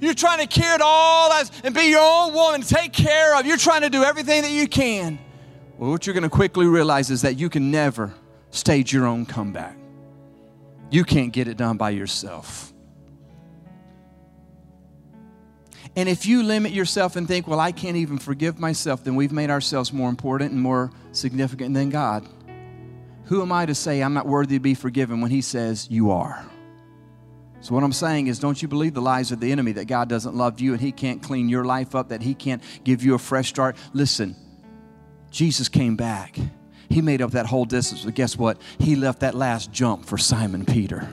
You're 0.00 0.14
trying 0.14 0.40
to 0.40 0.48
carry 0.48 0.74
it 0.74 0.80
all 0.82 1.30
and 1.62 1.74
be 1.74 1.82
your 1.82 2.00
own 2.02 2.34
woman, 2.34 2.62
take 2.62 2.92
care 2.92 3.38
of. 3.38 3.46
You're 3.46 3.56
trying 3.56 3.82
to 3.82 3.90
do 3.90 4.02
everything 4.02 4.42
that 4.42 4.50
you 4.50 4.66
can 4.66 5.20
Well, 5.78 5.90
what 5.90 6.06
you're 6.06 6.14
going 6.14 6.22
to 6.22 6.28
quickly 6.28 6.66
realize 6.66 7.10
is 7.10 7.22
that 7.22 7.38
you 7.38 7.48
can 7.48 7.70
never 7.70 8.12
stage 8.50 8.92
your 8.92 9.06
own 9.06 9.26
comeback. 9.26 9.76
You 10.90 11.04
can't 11.04 11.32
get 11.32 11.48
it 11.48 11.56
done 11.56 11.76
by 11.76 11.90
yourself. 11.90 12.72
And 15.94 16.08
if 16.08 16.24
you 16.26 16.42
limit 16.42 16.72
yourself 16.72 17.16
and 17.16 17.28
think, 17.28 17.46
well, 17.46 17.60
I 17.60 17.72
can't 17.72 17.96
even 17.96 18.18
forgive 18.18 18.58
myself, 18.58 19.04
then 19.04 19.14
we've 19.14 19.32
made 19.32 19.50
ourselves 19.50 19.92
more 19.92 20.08
important 20.08 20.52
and 20.52 20.60
more 20.60 20.90
significant 21.12 21.74
than 21.74 21.90
God. 21.90 22.26
Who 23.24 23.42
am 23.42 23.52
I 23.52 23.66
to 23.66 23.74
say 23.74 24.02
I'm 24.02 24.14
not 24.14 24.26
worthy 24.26 24.56
to 24.56 24.60
be 24.60 24.74
forgiven 24.74 25.20
when 25.20 25.30
He 25.30 25.40
says 25.40 25.88
you 25.90 26.10
are? 26.10 26.44
So, 27.60 27.74
what 27.74 27.84
I'm 27.84 27.92
saying 27.92 28.26
is, 28.26 28.38
don't 28.38 28.60
you 28.60 28.68
believe 28.68 28.92
the 28.92 29.02
lies 29.02 29.30
of 29.30 29.38
the 29.38 29.52
enemy 29.52 29.72
that 29.72 29.86
God 29.86 30.08
doesn't 30.08 30.34
love 30.34 30.60
you 30.60 30.72
and 30.72 30.80
He 30.80 30.92
can't 30.92 31.22
clean 31.22 31.48
your 31.48 31.64
life 31.64 31.94
up, 31.94 32.08
that 32.08 32.22
He 32.22 32.34
can't 32.34 32.62
give 32.84 33.04
you 33.04 33.14
a 33.14 33.18
fresh 33.18 33.48
start? 33.48 33.76
Listen, 33.92 34.34
Jesus 35.32 35.68
came 35.68 35.96
back. 35.96 36.38
He 36.88 37.00
made 37.00 37.22
up 37.22 37.32
that 37.32 37.46
whole 37.46 37.64
distance, 37.64 38.04
but 38.04 38.14
guess 38.14 38.36
what? 38.36 38.60
He 38.78 38.94
left 38.94 39.20
that 39.20 39.34
last 39.34 39.72
jump 39.72 40.04
for 40.04 40.18
Simon 40.18 40.64
Peter. 40.64 41.08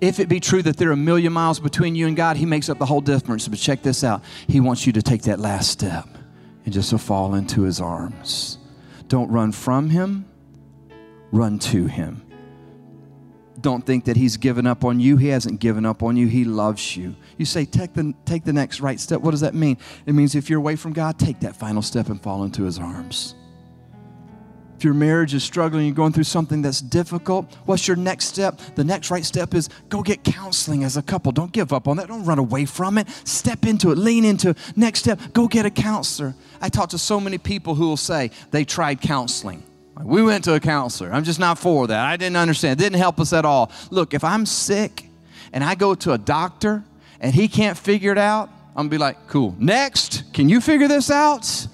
If 0.00 0.18
it 0.18 0.28
be 0.28 0.40
true 0.40 0.62
that 0.62 0.76
there 0.76 0.88
are 0.88 0.92
a 0.92 0.96
million 0.96 1.32
miles 1.32 1.60
between 1.60 1.94
you 1.94 2.06
and 2.06 2.16
God, 2.16 2.36
He 2.36 2.46
makes 2.46 2.68
up 2.68 2.78
the 2.78 2.86
whole 2.86 3.00
difference. 3.00 3.46
But 3.46 3.58
check 3.58 3.82
this 3.82 4.02
out 4.02 4.24
He 4.48 4.60
wants 4.60 4.86
you 4.86 4.92
to 4.94 5.02
take 5.02 5.22
that 5.22 5.38
last 5.38 5.70
step 5.70 6.08
and 6.64 6.72
just 6.72 6.90
to 6.90 6.98
fall 6.98 7.34
into 7.34 7.62
His 7.62 7.80
arms. 7.80 8.58
Don't 9.08 9.30
run 9.30 9.52
from 9.52 9.90
Him, 9.90 10.26
run 11.30 11.58
to 11.60 11.86
Him. 11.86 12.25
Don't 13.60 13.84
think 13.84 14.04
that 14.04 14.16
He's 14.16 14.36
given 14.36 14.66
up 14.66 14.84
on 14.84 15.00
you. 15.00 15.16
He 15.16 15.28
hasn't 15.28 15.60
given 15.60 15.86
up 15.86 16.02
on 16.02 16.16
you. 16.16 16.26
He 16.26 16.44
loves 16.44 16.96
you. 16.96 17.16
You 17.38 17.44
say, 17.44 17.64
take 17.64 17.94
the, 17.94 18.14
take 18.24 18.44
the 18.44 18.52
next 18.52 18.80
right 18.80 19.00
step. 19.00 19.20
What 19.20 19.30
does 19.30 19.40
that 19.40 19.54
mean? 19.54 19.78
It 20.04 20.14
means 20.14 20.34
if 20.34 20.50
you're 20.50 20.58
away 20.58 20.76
from 20.76 20.92
God, 20.92 21.18
take 21.18 21.40
that 21.40 21.56
final 21.56 21.82
step 21.82 22.08
and 22.08 22.20
fall 22.20 22.44
into 22.44 22.64
His 22.64 22.78
arms. 22.78 23.34
If 24.76 24.84
your 24.84 24.92
marriage 24.92 25.32
is 25.32 25.42
struggling, 25.42 25.86
you're 25.86 25.94
going 25.94 26.12
through 26.12 26.24
something 26.24 26.60
that's 26.60 26.82
difficult, 26.82 27.50
what's 27.64 27.88
your 27.88 27.96
next 27.96 28.26
step? 28.26 28.60
The 28.74 28.84
next 28.84 29.10
right 29.10 29.24
step 29.24 29.54
is 29.54 29.70
go 29.88 30.02
get 30.02 30.22
counseling 30.22 30.84
as 30.84 30.98
a 30.98 31.02
couple. 31.02 31.32
Don't 31.32 31.50
give 31.50 31.72
up 31.72 31.88
on 31.88 31.96
that. 31.96 32.08
Don't 32.08 32.24
run 32.24 32.38
away 32.38 32.66
from 32.66 32.98
it. 32.98 33.08
Step 33.24 33.64
into 33.64 33.90
it, 33.90 33.96
lean 33.96 34.26
into 34.26 34.50
it. 34.50 34.58
Next 34.76 34.98
step, 34.98 35.18
go 35.32 35.48
get 35.48 35.64
a 35.64 35.70
counselor. 35.70 36.34
I 36.60 36.68
talk 36.68 36.90
to 36.90 36.98
so 36.98 37.18
many 37.18 37.38
people 37.38 37.74
who 37.74 37.88
will 37.88 37.96
say 37.96 38.30
they 38.50 38.66
tried 38.66 39.00
counseling. 39.00 39.62
We 40.02 40.22
went 40.22 40.44
to 40.44 40.54
a 40.54 40.60
counselor. 40.60 41.12
I'm 41.12 41.24
just 41.24 41.40
not 41.40 41.58
for 41.58 41.86
that. 41.86 42.04
I 42.04 42.16
didn't 42.16 42.36
understand. 42.36 42.78
It 42.78 42.84
didn't 42.84 42.98
help 42.98 43.18
us 43.18 43.32
at 43.32 43.44
all. 43.44 43.72
Look, 43.90 44.14
if 44.14 44.24
I'm 44.24 44.44
sick 44.44 45.08
and 45.52 45.64
I 45.64 45.74
go 45.74 45.94
to 45.94 46.12
a 46.12 46.18
doctor 46.18 46.84
and 47.20 47.34
he 47.34 47.48
can't 47.48 47.78
figure 47.78 48.12
it 48.12 48.18
out, 48.18 48.50
I'm 48.70 48.84
gonna 48.84 48.88
be 48.90 48.98
like, 48.98 49.26
cool. 49.28 49.54
Next, 49.58 50.24
can 50.34 50.48
you 50.48 50.60
figure 50.60 50.86
this 50.86 51.10
out? 51.10 51.66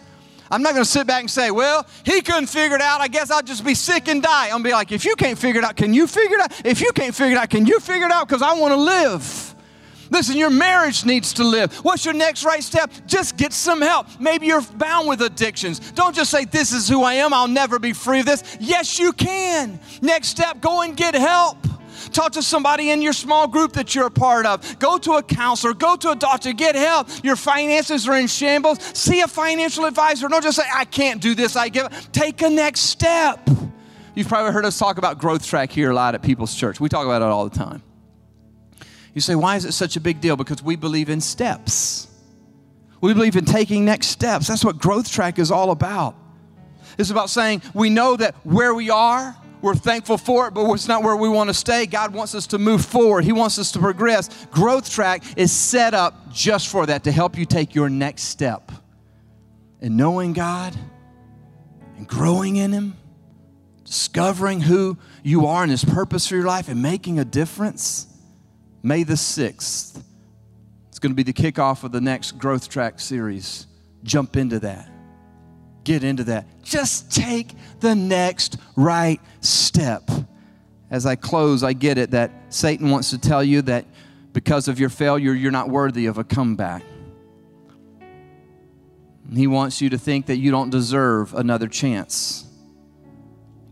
I'm 0.52 0.62
not 0.62 0.72
to 0.74 0.84
sit 0.84 1.06
back 1.06 1.20
and 1.20 1.30
say, 1.30 1.50
well, 1.50 1.86
he 2.04 2.20
couldn't 2.20 2.46
figure 2.46 2.76
it 2.76 2.82
out. 2.82 3.00
I 3.00 3.08
guess 3.08 3.30
I'll 3.30 3.42
just 3.42 3.64
be 3.64 3.74
sick 3.74 4.06
and 4.06 4.22
die. 4.22 4.50
I'm 4.50 4.58
to 4.58 4.64
be 4.64 4.72
like, 4.72 4.92
if 4.92 5.04
you 5.04 5.16
can't 5.16 5.38
figure 5.38 5.60
it 5.60 5.64
out, 5.64 5.76
can 5.76 5.94
you 5.94 6.06
figure 6.06 6.36
it 6.36 6.42
out? 6.42 6.66
If 6.66 6.82
you 6.82 6.92
can't 6.92 7.14
figure 7.14 7.36
it 7.36 7.38
out, 7.38 7.48
can 7.48 7.64
you 7.64 7.80
figure 7.80 8.06
it 8.06 8.12
out? 8.12 8.28
Because 8.28 8.42
I 8.42 8.52
want 8.52 8.72
to 8.72 8.76
live. 8.76 9.51
Listen, 10.12 10.36
your 10.36 10.50
marriage 10.50 11.06
needs 11.06 11.32
to 11.34 11.44
live. 11.44 11.72
What's 11.76 12.04
your 12.04 12.12
next 12.12 12.44
right 12.44 12.62
step? 12.62 12.92
Just 13.06 13.38
get 13.38 13.52
some 13.54 13.80
help. 13.80 14.06
Maybe 14.20 14.46
you're 14.46 14.60
bound 14.60 15.08
with 15.08 15.22
addictions. 15.22 15.80
Don't 15.92 16.14
just 16.14 16.30
say, 16.30 16.44
This 16.44 16.70
is 16.70 16.86
who 16.86 17.02
I 17.02 17.14
am. 17.14 17.32
I'll 17.32 17.48
never 17.48 17.78
be 17.78 17.94
free 17.94 18.20
of 18.20 18.26
this. 18.26 18.58
Yes, 18.60 18.98
you 18.98 19.14
can. 19.14 19.80
Next 20.02 20.28
step, 20.28 20.60
go 20.60 20.82
and 20.82 20.94
get 20.94 21.14
help. 21.14 21.56
Talk 22.12 22.32
to 22.32 22.42
somebody 22.42 22.90
in 22.90 23.00
your 23.00 23.14
small 23.14 23.48
group 23.48 23.72
that 23.72 23.94
you're 23.94 24.06
a 24.06 24.10
part 24.10 24.44
of. 24.44 24.78
Go 24.78 24.98
to 24.98 25.12
a 25.12 25.22
counselor. 25.22 25.72
Go 25.72 25.96
to 25.96 26.10
a 26.10 26.16
doctor. 26.16 26.52
Get 26.52 26.74
help. 26.74 27.08
Your 27.24 27.36
finances 27.36 28.06
are 28.06 28.18
in 28.18 28.26
shambles. 28.26 28.82
See 28.82 29.22
a 29.22 29.28
financial 29.28 29.86
advisor. 29.86 30.28
Don't 30.28 30.42
just 30.42 30.58
say, 30.58 30.68
I 30.74 30.84
can't 30.84 31.22
do 31.22 31.34
this. 31.34 31.56
I 31.56 31.70
give. 31.70 31.86
up. 31.86 31.92
Take 32.12 32.42
a 32.42 32.50
next 32.50 32.80
step. 32.80 33.48
You've 34.14 34.28
probably 34.28 34.52
heard 34.52 34.66
us 34.66 34.78
talk 34.78 34.98
about 34.98 35.18
growth 35.18 35.46
track 35.46 35.70
here 35.70 35.90
a 35.90 35.94
lot 35.94 36.14
at 36.14 36.22
People's 36.22 36.54
Church. 36.54 36.80
We 36.80 36.90
talk 36.90 37.06
about 37.06 37.22
it 37.22 37.28
all 37.28 37.48
the 37.48 37.56
time. 37.56 37.82
You 39.14 39.20
say, 39.20 39.34
why 39.34 39.56
is 39.56 39.64
it 39.64 39.72
such 39.72 39.96
a 39.96 40.00
big 40.00 40.20
deal? 40.20 40.36
Because 40.36 40.62
we 40.62 40.76
believe 40.76 41.10
in 41.10 41.20
steps. 41.20 42.08
We 43.00 43.12
believe 43.14 43.36
in 43.36 43.44
taking 43.44 43.84
next 43.84 44.08
steps. 44.08 44.46
That's 44.46 44.64
what 44.64 44.78
growth 44.78 45.10
track 45.10 45.38
is 45.38 45.50
all 45.50 45.70
about. 45.70 46.14
It's 46.98 47.10
about 47.10 47.30
saying 47.30 47.62
we 47.74 47.90
know 47.90 48.16
that 48.16 48.34
where 48.44 48.74
we 48.74 48.90
are, 48.90 49.36
we're 49.60 49.74
thankful 49.74 50.18
for 50.18 50.48
it, 50.48 50.54
but 50.54 50.70
it's 50.72 50.88
not 50.88 51.02
where 51.02 51.16
we 51.16 51.28
want 51.28 51.48
to 51.48 51.54
stay. 51.54 51.86
God 51.86 52.12
wants 52.12 52.34
us 52.34 52.46
to 52.48 52.58
move 52.58 52.84
forward, 52.84 53.24
He 53.24 53.32
wants 53.32 53.58
us 53.58 53.72
to 53.72 53.78
progress. 53.78 54.46
Growth 54.46 54.90
Track 54.90 55.22
is 55.36 55.52
set 55.52 55.94
up 55.94 56.32
just 56.32 56.68
for 56.68 56.86
that 56.86 57.04
to 57.04 57.12
help 57.12 57.38
you 57.38 57.44
take 57.44 57.74
your 57.74 57.88
next 57.88 58.24
step 58.24 58.72
And 59.80 59.96
knowing 59.96 60.32
God 60.32 60.76
and 61.96 62.06
growing 62.06 62.56
in 62.56 62.72
Him, 62.72 62.96
discovering 63.84 64.60
who 64.60 64.96
you 65.22 65.46
are 65.46 65.62
and 65.62 65.70
His 65.70 65.84
purpose 65.84 66.26
for 66.26 66.36
your 66.36 66.46
life, 66.46 66.68
and 66.68 66.82
making 66.82 67.18
a 67.18 67.24
difference. 67.24 68.06
May 68.82 69.02
the 69.04 69.14
6th. 69.14 70.02
It's 70.88 70.98
going 70.98 71.12
to 71.12 71.16
be 71.16 71.22
the 71.22 71.32
kickoff 71.32 71.84
of 71.84 71.92
the 71.92 72.00
next 72.00 72.38
Growth 72.38 72.68
Track 72.68 73.00
series. 73.00 73.66
Jump 74.04 74.36
into 74.36 74.58
that 74.60 74.92
get 75.84 76.04
into 76.04 76.24
that. 76.24 76.46
Just 76.62 77.10
take 77.10 77.54
the 77.80 77.94
next 77.94 78.56
right 78.76 79.20
step. 79.40 80.08
As 80.90 81.06
I 81.06 81.16
close, 81.16 81.62
I 81.62 81.72
get 81.72 81.98
it 81.98 82.10
that 82.10 82.30
Satan 82.50 82.90
wants 82.90 83.10
to 83.10 83.18
tell 83.18 83.42
you 83.42 83.62
that 83.62 83.86
because 84.32 84.68
of 84.68 84.78
your 84.78 84.88
failure, 84.88 85.32
you're 85.32 85.52
not 85.52 85.68
worthy 85.68 86.06
of 86.06 86.18
a 86.18 86.24
comeback. 86.24 86.84
He 89.32 89.46
wants 89.46 89.80
you 89.80 89.90
to 89.90 89.98
think 89.98 90.26
that 90.26 90.36
you 90.36 90.50
don't 90.50 90.70
deserve 90.70 91.34
another 91.34 91.66
chance. 91.66 92.44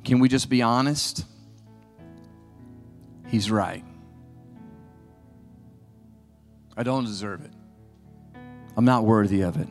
Can 0.04 0.18
we 0.18 0.28
just 0.28 0.48
be 0.48 0.62
honest? 0.62 1.26
He's 3.28 3.50
right. 3.50 3.84
I 6.80 6.82
don't 6.82 7.04
deserve 7.04 7.44
it. 7.44 7.50
I'm 8.74 8.86
not 8.86 9.04
worthy 9.04 9.42
of 9.42 9.58
it. 9.58 9.68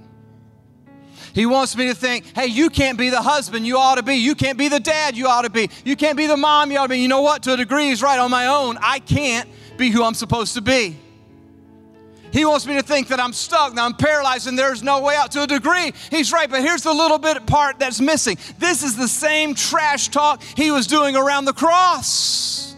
He 1.34 1.48
wants 1.48 1.76
me 1.76 1.88
to 1.88 1.96
think, 1.96 2.24
hey, 2.36 2.46
you 2.46 2.70
can't 2.70 3.00
be 3.00 3.10
the 3.10 3.24
husband 3.24 3.66
you 3.66 3.80
ought 3.80 3.96
to 3.96 4.04
be. 4.04 4.18
You 4.18 4.36
can't 4.36 4.60
be 4.60 4.68
the 4.68 4.80
dad 4.80 5.18
you 5.18 5.26
ought 5.26 5.42
to 5.42 5.50
be. 5.50 5.72
You 5.84 5.96
can't 5.96 6.16
be 6.16 6.28
the 6.28 6.38
mom 6.38 6.70
you 6.70 6.78
ought 6.78 6.84
to 6.84 6.90
be. 6.90 7.00
You 7.00 7.08
know 7.08 7.22
what? 7.22 7.42
To 7.44 7.54
a 7.54 7.58
degree, 7.58 7.86
he's 7.86 8.04
right. 8.04 8.20
On 8.20 8.30
my 8.30 8.46
own, 8.46 8.78
I 8.80 9.00
can't 9.00 9.50
be 9.76 9.90
who 9.90 10.04
I'm 10.04 10.14
supposed 10.14 10.54
to 10.54 10.62
be. 10.62 11.00
He 12.32 12.46
wants 12.46 12.68
me 12.68 12.76
to 12.76 12.84
think 12.84 13.08
that 13.08 13.20
I'm 13.20 13.34
stuck, 13.34 13.74
that 13.74 13.82
I'm 13.82 13.96
paralyzed, 13.96 14.46
and 14.46 14.56
there's 14.56 14.84
no 14.84 15.02
way 15.02 15.16
out. 15.16 15.32
To 15.32 15.42
a 15.42 15.48
degree, 15.48 15.94
he's 16.12 16.32
right, 16.32 16.48
but 16.48 16.62
here's 16.62 16.84
the 16.84 16.94
little 16.94 17.18
bit 17.18 17.44
part 17.48 17.80
that's 17.80 18.00
missing. 18.00 18.38
This 18.60 18.84
is 18.84 18.96
the 18.96 19.08
same 19.08 19.56
trash 19.56 20.10
talk 20.10 20.44
he 20.44 20.70
was 20.70 20.86
doing 20.86 21.16
around 21.16 21.46
the 21.46 21.54
cross. 21.54 22.76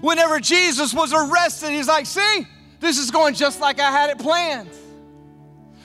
Whenever 0.00 0.40
Jesus 0.40 0.92
was 0.92 1.12
arrested, 1.12 1.70
he's 1.70 1.86
like, 1.86 2.06
see, 2.06 2.48
this 2.84 2.98
is 2.98 3.10
going 3.10 3.34
just 3.34 3.60
like 3.60 3.80
I 3.80 3.90
had 3.90 4.10
it 4.10 4.18
planned. 4.18 4.70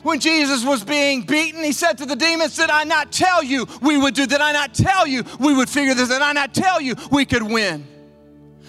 When 0.04 0.20
Jesus 0.20 0.64
was 0.64 0.84
being 0.84 1.24
beaten, 1.24 1.64
he 1.64 1.74
said 1.74 1.98
to 1.98 2.06
the 2.06 2.16
demons, 2.16 2.56
Did 2.56 2.70
I 2.70 2.84
not 2.84 3.12
tell 3.12 3.44
you 3.44 3.68
we 3.82 3.98
would 3.98 4.14
do? 4.14 4.26
Did 4.26 4.42
I 4.42 4.52
not 4.54 4.74
tell 4.74 5.06
you 5.06 5.24
we 5.40 5.54
would 5.54 5.70
figure 5.70 5.94
this? 5.94 6.10
Did 6.10 6.22
I 6.22 6.32
not 6.32 6.54
tell 6.54 6.80
you 6.80 6.96
we 7.12 7.26
could 7.26 7.44
win? 7.44 7.86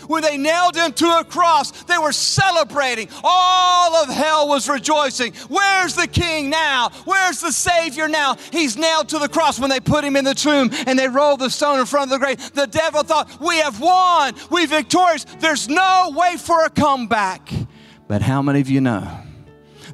When 0.07 0.23
they 0.23 0.37
nailed 0.38 0.75
him 0.75 0.93
to 0.95 1.19
a 1.21 1.25
cross, 1.25 1.71
they 1.85 1.99
were 1.99 2.11
celebrating. 2.11 3.09
All 3.23 3.95
of 3.95 4.09
hell 4.09 4.49
was 4.49 4.69
rejoicing. 4.69 5.35
Where's 5.49 5.95
the 5.95 6.09
king 6.09 6.51
now? 6.51 6.90
Where's 7.05 7.40
the 7.40 7.53
Savior 7.53 8.09
now? 8.09 8.37
He's 8.51 8.77
nailed 8.77 9.11
to 9.11 9.21
the 9.21 9.29
cross 9.29 9.61
when 9.61 9.71
they 9.71 9.79
put 9.79 10.03
him 10.03 10.16
in 10.16 10.25
the 10.25 10.35
tomb 10.35 10.71
and 10.87 10.99
they 10.99 11.07
rolled 11.07 11.40
the 11.40 11.51
stone 11.51 11.79
in 11.79 11.87
front 11.87 12.11
of 12.11 12.19
the 12.19 12.25
grave. 12.25 12.53
The 12.55 12.66
devil 12.66 13.05
thought, 13.05 13.40
We 13.40 13.59
have 13.59 13.79
won. 13.79 14.35
We 14.51 14.66
victorious. 14.66 15.25
There's 15.38 15.69
no 15.69 16.12
way 16.16 16.37
for 16.38 16.64
a 16.64 16.71
comeback. 16.71 17.53
But 18.11 18.23
how 18.23 18.42
many 18.42 18.61
of 18.61 18.68
you 18.68 18.81
know? 18.81 19.20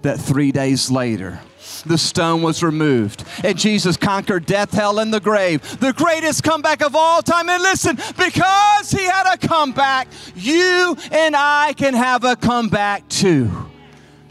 that 0.03 0.19
three 0.19 0.53
days 0.53 0.91
later, 0.91 1.41
the 1.85 1.99
stone 1.99 2.43
was 2.43 2.63
removed 2.63 3.25
and 3.43 3.59
Jesus 3.59 3.97
conquered 3.97 4.47
death, 4.47 4.73
hell, 4.73 4.99
and 4.99 5.13
the 5.13 5.21
grave. 5.21 5.81
The 5.81 5.93
greatest 5.93 6.43
comeback 6.43 6.83
of 6.83 6.95
all 6.95 7.23
time. 7.23 7.49
And 7.49 7.63
listen, 7.63 7.97
because 8.17 8.91
he 8.91 9.05
had 9.05 9.35
a 9.35 9.37
comeback, 9.37 10.09
you 10.35 10.97
and 11.11 11.35
I 11.37 11.75
can 11.77 11.95
have 11.95 12.25
a 12.25 12.37
comeback 12.37 13.09
too. 13.09 13.51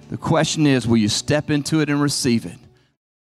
The 0.10 0.18
question 0.18 0.66
is 0.66 0.88
will 0.88 0.97
you 0.97 1.10
step 1.10 1.49
into 1.49 1.82
it 1.82 1.89
and 1.89 2.01
receive 2.01 2.45
it? 2.45 2.57